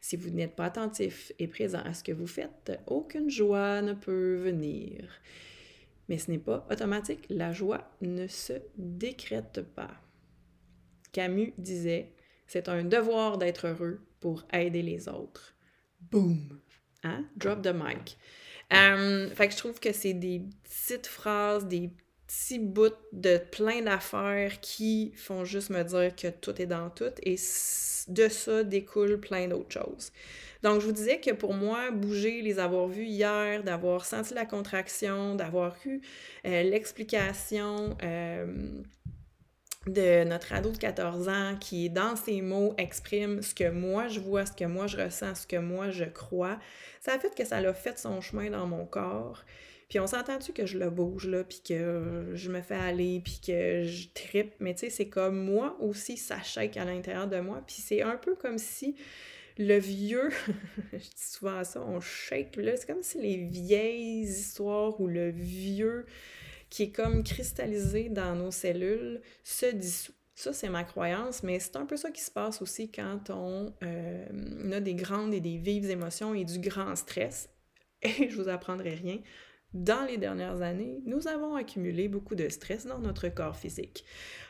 Si 0.00 0.16
vous 0.16 0.30
n'êtes 0.30 0.56
pas 0.56 0.66
attentif 0.66 1.30
et 1.38 1.46
présent 1.46 1.82
à 1.84 1.92
ce 1.92 2.02
que 2.02 2.12
vous 2.12 2.26
faites, 2.26 2.80
aucune 2.86 3.30
joie 3.30 3.82
ne 3.82 3.92
peut 3.92 4.36
venir. 4.36 5.04
Mais 6.08 6.18
ce 6.18 6.30
n'est 6.30 6.38
pas 6.38 6.66
automatique, 6.70 7.26
la 7.28 7.52
joie 7.52 7.90
ne 8.00 8.26
se 8.26 8.54
décrète 8.76 9.60
pas. 9.74 10.07
Camus 11.12 11.54
disait 11.58 12.12
C'est 12.46 12.68
un 12.68 12.84
devoir 12.84 13.38
d'être 13.38 13.66
heureux 13.66 14.00
pour 14.20 14.44
aider 14.52 14.82
les 14.82 15.08
autres. 15.08 15.54
Boom! 16.10 16.60
Hein? 17.04 17.24
Drop 17.36 17.62
the 17.62 17.72
mic. 17.72 18.18
Um, 18.70 19.30
fait 19.30 19.48
que 19.48 19.52
je 19.52 19.58
trouve 19.58 19.80
que 19.80 19.92
c'est 19.92 20.12
des 20.12 20.42
petites 20.64 21.06
phrases, 21.06 21.66
des 21.66 21.90
petits 22.26 22.58
bouts 22.58 22.90
de 23.12 23.38
plein 23.38 23.82
d'affaires 23.82 24.60
qui 24.60 25.12
font 25.16 25.44
juste 25.44 25.70
me 25.70 25.82
dire 25.82 26.14
que 26.14 26.28
tout 26.28 26.60
est 26.60 26.66
dans 26.66 26.90
tout 26.90 27.12
et 27.22 27.36
de 28.08 28.28
ça 28.28 28.64
découle 28.64 29.18
plein 29.18 29.48
d'autres 29.48 29.80
choses. 29.80 30.12
Donc, 30.62 30.80
je 30.80 30.86
vous 30.86 30.92
disais 30.92 31.20
que 31.20 31.30
pour 31.30 31.54
moi, 31.54 31.90
bouger, 31.90 32.42
les 32.42 32.58
avoir 32.58 32.88
vus 32.88 33.04
hier, 33.04 33.62
d'avoir 33.62 34.04
senti 34.04 34.34
la 34.34 34.44
contraction, 34.44 35.36
d'avoir 35.36 35.76
eu 35.86 36.00
euh, 36.46 36.62
l'explication, 36.64 37.96
euh, 38.02 38.46
de 39.86 40.24
notre 40.24 40.52
ado 40.52 40.70
de 40.70 40.78
14 40.78 41.28
ans 41.28 41.56
qui, 41.58 41.88
dans 41.88 42.16
ses 42.16 42.42
mots, 42.42 42.74
exprime 42.78 43.42
ce 43.42 43.54
que 43.54 43.70
moi 43.70 44.08
je 44.08 44.20
vois, 44.20 44.44
ce 44.44 44.52
que 44.52 44.64
moi 44.64 44.86
je 44.86 44.96
ressens, 44.96 45.34
ce 45.34 45.46
que 45.46 45.56
moi 45.56 45.90
je 45.90 46.04
crois, 46.04 46.58
ça 47.00 47.18
fait 47.18 47.34
que 47.34 47.44
ça 47.44 47.58
a 47.58 47.72
fait 47.72 47.98
son 47.98 48.20
chemin 48.20 48.50
dans 48.50 48.66
mon 48.66 48.84
corps. 48.84 49.44
Puis 49.88 49.98
on 50.00 50.06
s'entend-tu 50.06 50.52
que 50.52 50.66
je 50.66 50.78
le 50.78 50.90
bouge, 50.90 51.26
là, 51.26 51.44
puis 51.44 51.62
que 51.66 52.32
je 52.34 52.50
me 52.50 52.60
fais 52.60 52.74
aller, 52.74 53.22
puis 53.24 53.40
que 53.44 53.84
je 53.84 54.08
trippe, 54.12 54.52
mais 54.60 54.74
tu 54.74 54.80
sais, 54.80 54.90
c'est 54.90 55.08
comme 55.08 55.42
moi 55.42 55.78
aussi, 55.80 56.18
ça 56.18 56.42
shake 56.42 56.76
à 56.76 56.84
l'intérieur 56.84 57.26
de 57.26 57.40
moi, 57.40 57.62
puis 57.66 57.76
c'est 57.76 58.02
un 58.02 58.16
peu 58.16 58.34
comme 58.34 58.58
si 58.58 58.96
le 59.56 59.78
vieux, 59.78 60.28
je 60.92 60.98
dis 60.98 61.10
souvent 61.16 61.64
ça, 61.64 61.80
on 61.80 62.00
shake, 62.00 62.56
là, 62.56 62.76
c'est 62.76 62.86
comme 62.86 63.02
si 63.02 63.18
les 63.18 63.36
vieilles 63.36 64.24
histoires 64.24 65.00
ou 65.00 65.06
le 65.06 65.30
vieux 65.30 66.04
qui 66.70 66.84
est 66.84 66.92
comme 66.92 67.22
cristallisé 67.22 68.08
dans 68.08 68.34
nos 68.34 68.50
cellules, 68.50 69.20
se 69.42 69.66
dissout. 69.66 70.12
Ça, 70.34 70.52
c'est 70.52 70.68
ma 70.68 70.84
croyance, 70.84 71.42
mais 71.42 71.58
c'est 71.58 71.74
un 71.74 71.84
peu 71.84 71.96
ça 71.96 72.12
qui 72.12 72.20
se 72.20 72.30
passe 72.30 72.62
aussi 72.62 72.92
quand 72.92 73.30
on, 73.30 73.74
euh, 73.82 74.72
a 74.72 74.78
des 74.78 74.94
grandes 74.94 75.34
et 75.34 75.40
des 75.40 75.56
vives 75.56 75.90
émotions 75.90 76.32
et 76.32 76.44
du 76.44 76.60
grand 76.60 76.94
stress. 76.94 77.48
Et 78.02 78.30
je 78.30 78.36
vous 78.36 78.48
apprendrai 78.48 78.94
rien. 78.94 79.18
Dans 79.74 80.06
les 80.06 80.16
dernières 80.16 80.62
années, 80.62 81.02
nous 81.04 81.26
avons 81.26 81.56
accumulé 81.56 82.06
beaucoup 82.06 82.36
de 82.36 82.48
stress 82.48 82.86
dans 82.86 83.00
notre 83.00 83.28
corps 83.28 83.56
physique. 83.56 84.04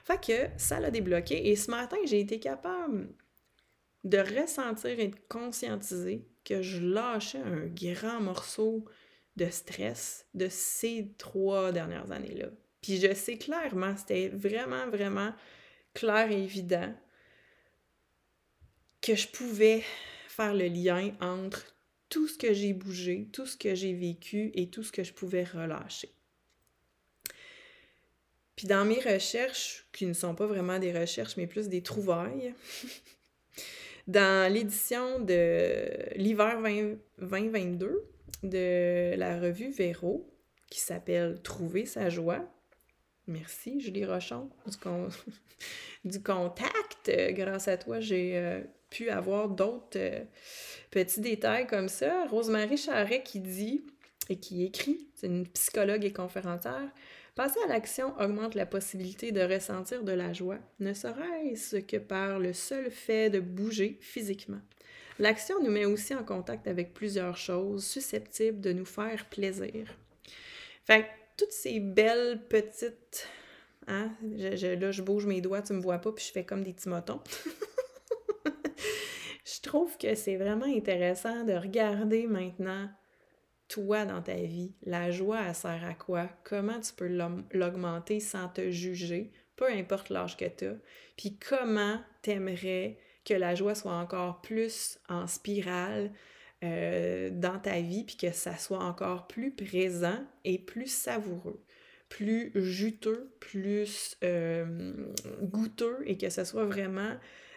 Fait 0.05 0.21
que 0.21 0.61
ça 0.61 0.79
l'a 0.79 0.91
débloqué 0.91 1.49
et 1.49 1.57
ce 1.57 1.71
matin, 1.71 1.97
j'ai 2.05 2.21
été 2.21 2.39
capable 2.39 3.09
de 4.05 4.19
ressentir 4.19 5.01
et 5.01 5.09
de 5.09 5.17
conscientiser 5.29 6.29
que 6.45 6.63
je 6.63 6.81
lâchais 6.81 7.41
un 7.41 7.67
grand 7.67 8.21
morceau 8.21 8.85
de 9.39 9.49
stress 9.51 10.27
de 10.35 10.49
ces 10.51 11.15
trois 11.17 11.73
dernières 11.73 12.11
années-là. 12.11 12.49
Puis 12.83 13.01
je 13.01 13.15
sais 13.15 13.39
clairement, 13.39 13.97
c'était 13.97 14.29
vraiment, 14.29 14.89
vraiment 14.91 15.33
clair 15.95 16.31
et 16.31 16.43
évident 16.43 16.93
que 19.01 19.15
je 19.15 19.29
pouvais 19.29 19.83
faire 20.29 20.55
le 20.55 20.67
lien 20.67 21.13
entre 21.21 21.75
tout 22.09 22.27
ce 22.27 22.37
que 22.37 22.53
j'ai 22.53 22.73
bougé, 22.73 23.29
tout 23.33 23.47
ce 23.47 23.57
que 23.57 23.75
j'ai 23.75 23.95
vécu 23.95 24.51
et 24.55 24.69
tout 24.69 24.83
ce 24.83 24.93
que 24.93 25.05
je 25.05 25.13
pouvais 25.13 25.45
relâcher. 25.45 26.13
Puis 28.57 28.67
dans 28.67 28.85
mes 28.85 29.01
recherches, 29.01 29.87
qui 29.93 30.05
ne 30.07 30.15
sont 30.15 30.35
pas 30.35 30.47
vraiment 30.47 30.81
des 30.81 30.93
recherches, 30.93 31.37
mais 31.37 31.47
plus 31.47 31.69
des 31.69 31.83
trouvailles, 31.83 32.55
dans 34.09 34.53
l'édition 34.53 35.21
de 35.21 35.87
l'hiver 36.17 36.61
2022 37.19 38.05
de 38.43 39.15
la 39.17 39.39
revue 39.39 39.71
Véro, 39.71 40.29
qui 40.71 40.81
s'appelle 40.81 41.41
Trouver 41.43 41.87
sa 41.87 42.11
joie, 42.11 42.49
Merci, 43.29 43.79
Julie 43.79 44.07
Rochon, 44.07 44.49
du, 46.05 46.23
contact. 46.23 47.11
Grâce 47.33 47.69
à 47.69 47.77
toi, 47.77 48.01
j'ai 48.01 48.39
euh, 48.39 48.63
pu 48.89 49.11
avoir 49.11 49.51
d'autres 49.51 49.99
euh, 49.99 50.25
petits 50.91 51.21
détails 51.21 51.67
comme 51.67 51.89
ça. 51.89 52.27
Rosemary 52.29 52.79
Charret 52.79 53.23
qui 53.23 53.41
dit 53.41 53.85
et 54.31 54.41
qui 54.41 54.65
écrit, 54.65 55.09
c'est 55.15 55.27
une 55.27 55.47
psychologue 55.47 56.07
et 56.07 56.13
conférencière, 56.13 56.91
Passer 57.39 57.61
à 57.67 57.69
l'action 57.69 58.19
augmente 58.19 58.57
la 58.57 58.67
possibilité 58.67 59.31
de 59.31 59.41
ressentir 59.41 60.03
de 60.03 60.11
la 60.11 60.33
joie, 60.33 60.59
ne 60.81 60.93
serait-ce 60.93 61.77
que 61.77 61.97
par 61.97 62.41
le 62.41 62.53
seul 62.53 62.91
fait 62.91 63.31
de 63.31 63.39
bouger 63.39 63.97
physiquement. 64.01 64.59
L'action 65.19 65.63
nous 65.63 65.71
met 65.71 65.85
aussi 65.85 66.15
en 66.15 66.23
contact 66.23 66.69
avec 66.69 66.95
plusieurs 66.95 67.37
choses 67.37 67.85
susceptibles 67.85 68.61
de 68.61 68.73
nous 68.73 68.85
faire 68.85 69.29
plaisir. 69.29 69.87
Fait 70.85 71.07
toutes 71.37 71.53
ces 71.53 71.81
belles 71.81 72.47
petites. 72.49 73.29
Hein, 73.87 74.13
là, 74.23 74.91
je 74.91 75.03
bouge 75.03 75.27
mes 75.27 75.41
doigts, 75.41 75.63
tu 75.63 75.73
me 75.73 75.81
vois 75.81 75.99
pas, 75.99 76.13
puis 76.13 76.25
je 76.25 76.33
fais 76.33 76.45
comme 76.45 76.63
des 76.63 76.73
petits 76.73 76.89
motons. 76.89 77.21
je 79.45 79.61
trouve 79.63 79.97
que 79.97 80.15
c'est 80.15 80.37
vraiment 80.37 80.67
intéressant 80.67 81.45
de 81.45 81.55
regarder 81.55 82.27
maintenant 82.27 82.91
toi 83.69 84.05
dans 84.05 84.23
ta 84.23 84.35
vie. 84.35 84.75
La 84.83 85.11
joie, 85.11 85.41
elle 85.47 85.55
sert 85.55 85.85
à 85.85 85.95
quoi? 85.95 86.29
Comment 86.45 86.81
tu 86.81 86.93
peux 86.93 87.09
l'augmenter 87.53 88.21
sans 88.21 88.49
te 88.49 88.71
juger, 88.71 89.33
peu 89.57 89.71
importe 89.71 90.11
l'âge 90.11 90.37
que 90.37 90.47
tu 90.47 90.67
as. 90.67 90.77
Puis 91.17 91.39
comment 91.39 92.01
t'aimerais 92.23 92.99
que 93.29 93.35
la 93.35 93.55
joie 93.55 93.75
soit 93.75 93.95
encore 93.95 94.41
plus 94.41 94.99
en 95.09 95.27
spirale 95.27 96.13
euh, 96.65 97.31
dans 97.33 97.59
ta 97.59 97.81
vie, 97.81 98.05
puis 98.05 98.17
que 98.17 98.33
ça 98.33 98.57
soit 98.57 98.83
encore 98.83 99.27
plus 99.27 99.51
présent 99.53 100.19
et 100.45 100.59
plus 100.59 100.91
savoureux 100.91 101.63
plus 102.09 102.53
juteux, 102.55 103.31
plus 103.41 104.17
euh, 104.25 104.93
goûteux 105.43 105.99
et 106.07 106.17
que 106.17 106.31
ce 106.31 106.45
soit 106.45 106.65
vraiment 106.65 107.15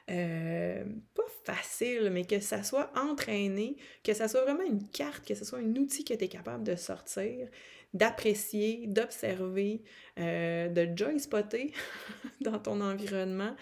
euh, 0.09 0.83
pas 1.13 1.23
facile, 1.43 2.09
mais 2.11 2.25
que 2.25 2.39
ça 2.39 2.63
soit 2.63 2.91
entraîné, 2.95 3.77
que 4.03 4.13
ça 4.13 4.27
soit 4.27 4.41
vraiment 4.43 4.63
une 4.63 4.87
carte, 4.89 5.25
que 5.25 5.35
ce 5.35 5.45
soit 5.45 5.59
un 5.59 5.75
outil 5.75 6.03
que 6.03 6.13
tu 6.13 6.23
es 6.23 6.27
capable 6.27 6.63
de 6.63 6.75
sortir, 6.75 7.47
d'apprécier, 7.93 8.87
d'observer, 8.87 9.81
euh, 10.19 10.69
de 10.69 10.89
joy 10.95 11.19
spotter 11.19 11.73
dans 12.41 12.57
ton 12.59 12.81
environnement 12.81 13.55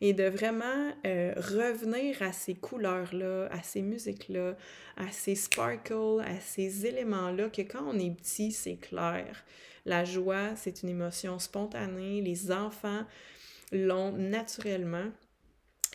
et 0.00 0.12
de 0.12 0.24
vraiment 0.24 0.92
euh, 1.06 1.34
revenir 1.36 2.20
à 2.22 2.32
ces 2.32 2.54
couleurs-là, 2.54 3.48
à 3.50 3.62
ces 3.62 3.82
musiques-là, 3.82 4.56
à 4.96 5.10
ces 5.12 5.34
sparkles, 5.34 6.20
à 6.24 6.40
ces 6.40 6.86
éléments-là 6.86 7.48
que 7.48 7.62
quand 7.62 7.84
on 7.86 7.98
est 7.98 8.10
petit, 8.10 8.52
c'est 8.52 8.76
clair. 8.76 9.44
La 9.84 10.04
joie, 10.04 10.56
c'est 10.56 10.82
une 10.82 10.88
émotion 10.88 11.38
spontanée. 11.38 12.20
Les 12.20 12.50
enfants 12.50 13.04
l'ont 13.72 14.12
naturellement. 14.12 15.10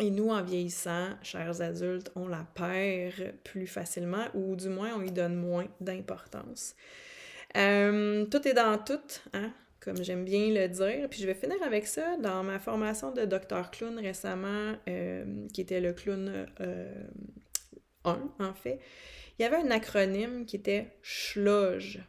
Et 0.02 0.10
nous, 0.10 0.30
en 0.30 0.42
vieillissant, 0.42 1.10
chers 1.22 1.62
adultes, 1.62 2.12
on 2.16 2.28
la 2.28 2.44
perd 2.56 3.36
plus 3.44 3.68
facilement 3.68 4.26
ou 4.34 4.56
du 4.56 4.68
moins 4.68 4.96
on 4.96 5.00
lui 5.00 5.12
donne 5.12 5.36
moins 5.36 5.68
d'importance. 5.80 6.76
Euh, 7.56 8.26
tout 8.26 8.48
est 8.48 8.56
dans 8.56 8.80
tout, 8.80 9.00
hein, 9.34 9.52
comme 9.80 10.04
j'aime 10.04 10.26
bien 10.26 10.50
le 10.50 10.68
dire. 10.70 11.08
Puis 11.08 11.22
je 11.22 11.28
vais 11.28 11.36
finir 11.36 11.62
avec 11.64 11.86
ça. 11.86 12.18
Dans 12.18 12.42
ma 12.42 12.58
formation 12.58 13.12
de 13.12 13.26
docteur 13.26 13.70
clown 13.70 14.00
récemment, 14.00 14.74
euh, 14.90 15.48
qui 15.54 15.62
était 15.62 15.82
le 15.82 15.94
clown 15.94 16.48
1 16.60 16.64
euh, 16.66 17.06
en 18.04 18.54
fait, 18.56 18.80
il 19.38 19.44
y 19.44 19.46
avait 19.46 19.58
un 19.58 19.70
acronyme 19.70 20.48
qui 20.48 20.56
était 20.56 20.98
SHLOGE. 21.04 22.00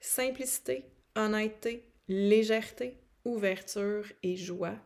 Simplicité, 0.00 0.86
honnêteté, 1.14 1.84
légèreté, 2.08 2.96
ouverture 3.26 4.06
et 4.22 4.36
joie. 4.36 4.78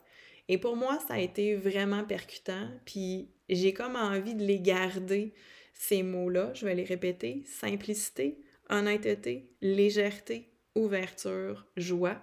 Et 0.48 0.59
pour 0.59 0.76
moi, 0.76 0.98
ça 1.07 1.14
a 1.14 1.18
été 1.18 1.54
vraiment 1.54 2.04
percutant. 2.04 2.68
Puis 2.85 3.30
j'ai 3.48 3.72
comme 3.72 3.96
envie 3.96 4.35
de 4.35 4.44
les 4.44 4.61
garder, 4.61 5.33
ces 5.72 6.02
mots-là. 6.02 6.52
Je 6.54 6.64
vais 6.64 6.74
les 6.74 6.85
répéter. 6.85 7.42
Simplicité, 7.46 8.38
honnêteté, 8.68 9.50
légèreté, 9.61 10.50
ouverture, 10.74 11.66
joie. 11.76 12.20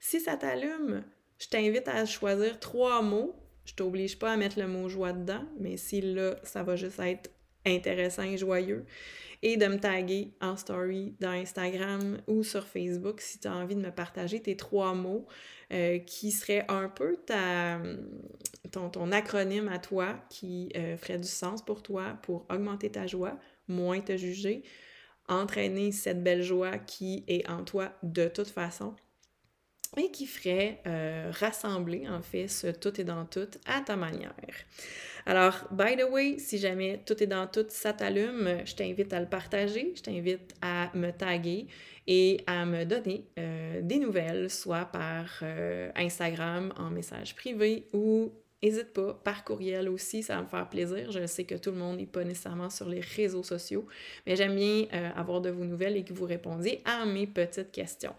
Si 0.00 0.20
ça 0.20 0.36
t'allume, 0.36 1.04
je 1.38 1.48
t'invite 1.48 1.88
à 1.88 2.04
choisir 2.06 2.60
trois 2.60 3.02
mots. 3.02 3.34
Je 3.64 3.74
t'oblige 3.74 4.18
pas 4.18 4.32
à 4.32 4.36
mettre 4.36 4.58
le 4.58 4.66
mot 4.66 4.88
joie 4.88 5.12
dedans, 5.12 5.44
mais 5.58 5.78
si 5.78 6.02
là, 6.02 6.36
ça 6.42 6.62
va 6.62 6.76
juste 6.76 6.98
être 7.00 7.30
intéressant 7.66 8.22
et 8.22 8.36
joyeux 8.36 8.84
et 9.44 9.58
de 9.58 9.66
me 9.66 9.78
taguer 9.78 10.32
en 10.40 10.56
story 10.56 11.14
dans 11.20 11.28
Instagram 11.28 12.18
ou 12.26 12.42
sur 12.42 12.66
Facebook 12.66 13.20
si 13.20 13.38
tu 13.38 13.46
as 13.46 13.54
envie 13.54 13.76
de 13.76 13.80
me 13.82 13.90
partager 13.90 14.40
tes 14.40 14.56
trois 14.56 14.94
mots 14.94 15.26
euh, 15.72 15.98
qui 15.98 16.32
seraient 16.32 16.64
un 16.68 16.88
peu 16.88 17.16
ta, 17.26 17.78
ton, 18.72 19.12
acronyme 19.12 19.68
à 19.68 19.78
toi 19.78 20.16
qui 20.30 20.70
euh, 20.76 20.96
ferait 20.96 21.18
du 21.18 21.28
sens 21.28 21.62
pour 21.62 21.82
toi 21.82 22.18
pour 22.22 22.46
augmenter 22.48 22.90
ta 22.90 23.06
joie, 23.06 23.38
moins 23.68 24.00
te 24.00 24.16
juger, 24.16 24.62
entraîner 25.28 25.92
cette 25.92 26.22
belle 26.22 26.42
joie 26.42 26.78
qui 26.78 27.22
est 27.28 27.48
en 27.48 27.64
toi 27.64 27.92
de 28.02 28.28
toute 28.28 28.48
façon 28.48 28.94
et 29.96 30.10
qui 30.10 30.26
ferait 30.26 30.80
euh, 30.86 31.30
rassembler 31.32 32.08
en 32.08 32.22
fait 32.22 32.48
ce 32.48 32.68
tout 32.68 33.00
est 33.00 33.04
dans 33.04 33.26
tout 33.26 33.48
à 33.66 33.82
ta 33.82 33.96
manière. 33.96 34.34
Alors, 35.26 35.66
by 35.70 35.96
the 35.96 36.10
way, 36.10 36.38
si 36.38 36.58
jamais 36.58 37.00
tout 37.06 37.22
est 37.22 37.26
dans 37.26 37.46
tout, 37.46 37.64
ça 37.68 37.94
t'allume, 37.94 38.58
je 38.66 38.74
t'invite 38.74 39.12
à 39.12 39.20
le 39.20 39.26
partager, 39.26 39.92
je 39.96 40.02
t'invite 40.02 40.54
à 40.60 40.90
me 40.94 41.10
taguer 41.12 41.66
et 42.06 42.42
à 42.46 42.66
me 42.66 42.84
donner 42.84 43.24
euh, 43.38 43.80
des 43.82 43.98
nouvelles, 43.98 44.50
soit 44.50 44.84
par 44.84 45.40
euh, 45.42 45.90
Instagram 45.96 46.74
en 46.76 46.90
message 46.90 47.34
privé 47.34 47.88
ou 47.94 48.32
N'hésite 48.64 48.94
pas, 48.94 49.12
par 49.22 49.44
courriel 49.44 49.90
aussi, 49.90 50.22
ça 50.22 50.36
va 50.36 50.42
me 50.42 50.46
faire 50.46 50.66
plaisir. 50.70 51.12
Je 51.12 51.26
sais 51.26 51.44
que 51.44 51.54
tout 51.54 51.70
le 51.70 51.76
monde 51.76 51.98
n'est 51.98 52.06
pas 52.06 52.24
nécessairement 52.24 52.70
sur 52.70 52.88
les 52.88 53.00
réseaux 53.00 53.42
sociaux, 53.42 53.86
mais 54.26 54.36
j'aime 54.36 54.56
bien 54.56 54.86
euh, 54.94 55.10
avoir 55.14 55.42
de 55.42 55.50
vos 55.50 55.66
nouvelles 55.66 55.98
et 55.98 56.02
que 56.02 56.14
vous 56.14 56.24
répondiez 56.24 56.80
à 56.86 57.04
mes 57.04 57.26
petites 57.26 57.70
questions. 57.72 58.14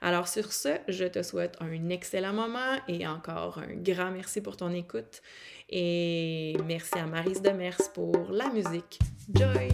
Alors 0.00 0.26
sur 0.26 0.54
ce, 0.54 0.70
je 0.88 1.04
te 1.04 1.22
souhaite 1.22 1.54
un 1.60 1.90
excellent 1.90 2.32
moment 2.32 2.78
et 2.88 3.06
encore 3.06 3.58
un 3.58 3.74
grand 3.74 4.10
merci 4.10 4.40
pour 4.40 4.56
ton 4.56 4.72
écoute. 4.72 5.20
Et 5.68 6.56
merci 6.66 6.98
à 6.98 7.04
Marise 7.04 7.42
Demers 7.42 7.92
pour 7.92 8.30
la 8.30 8.48
musique. 8.48 9.00
Joy! 9.34 9.68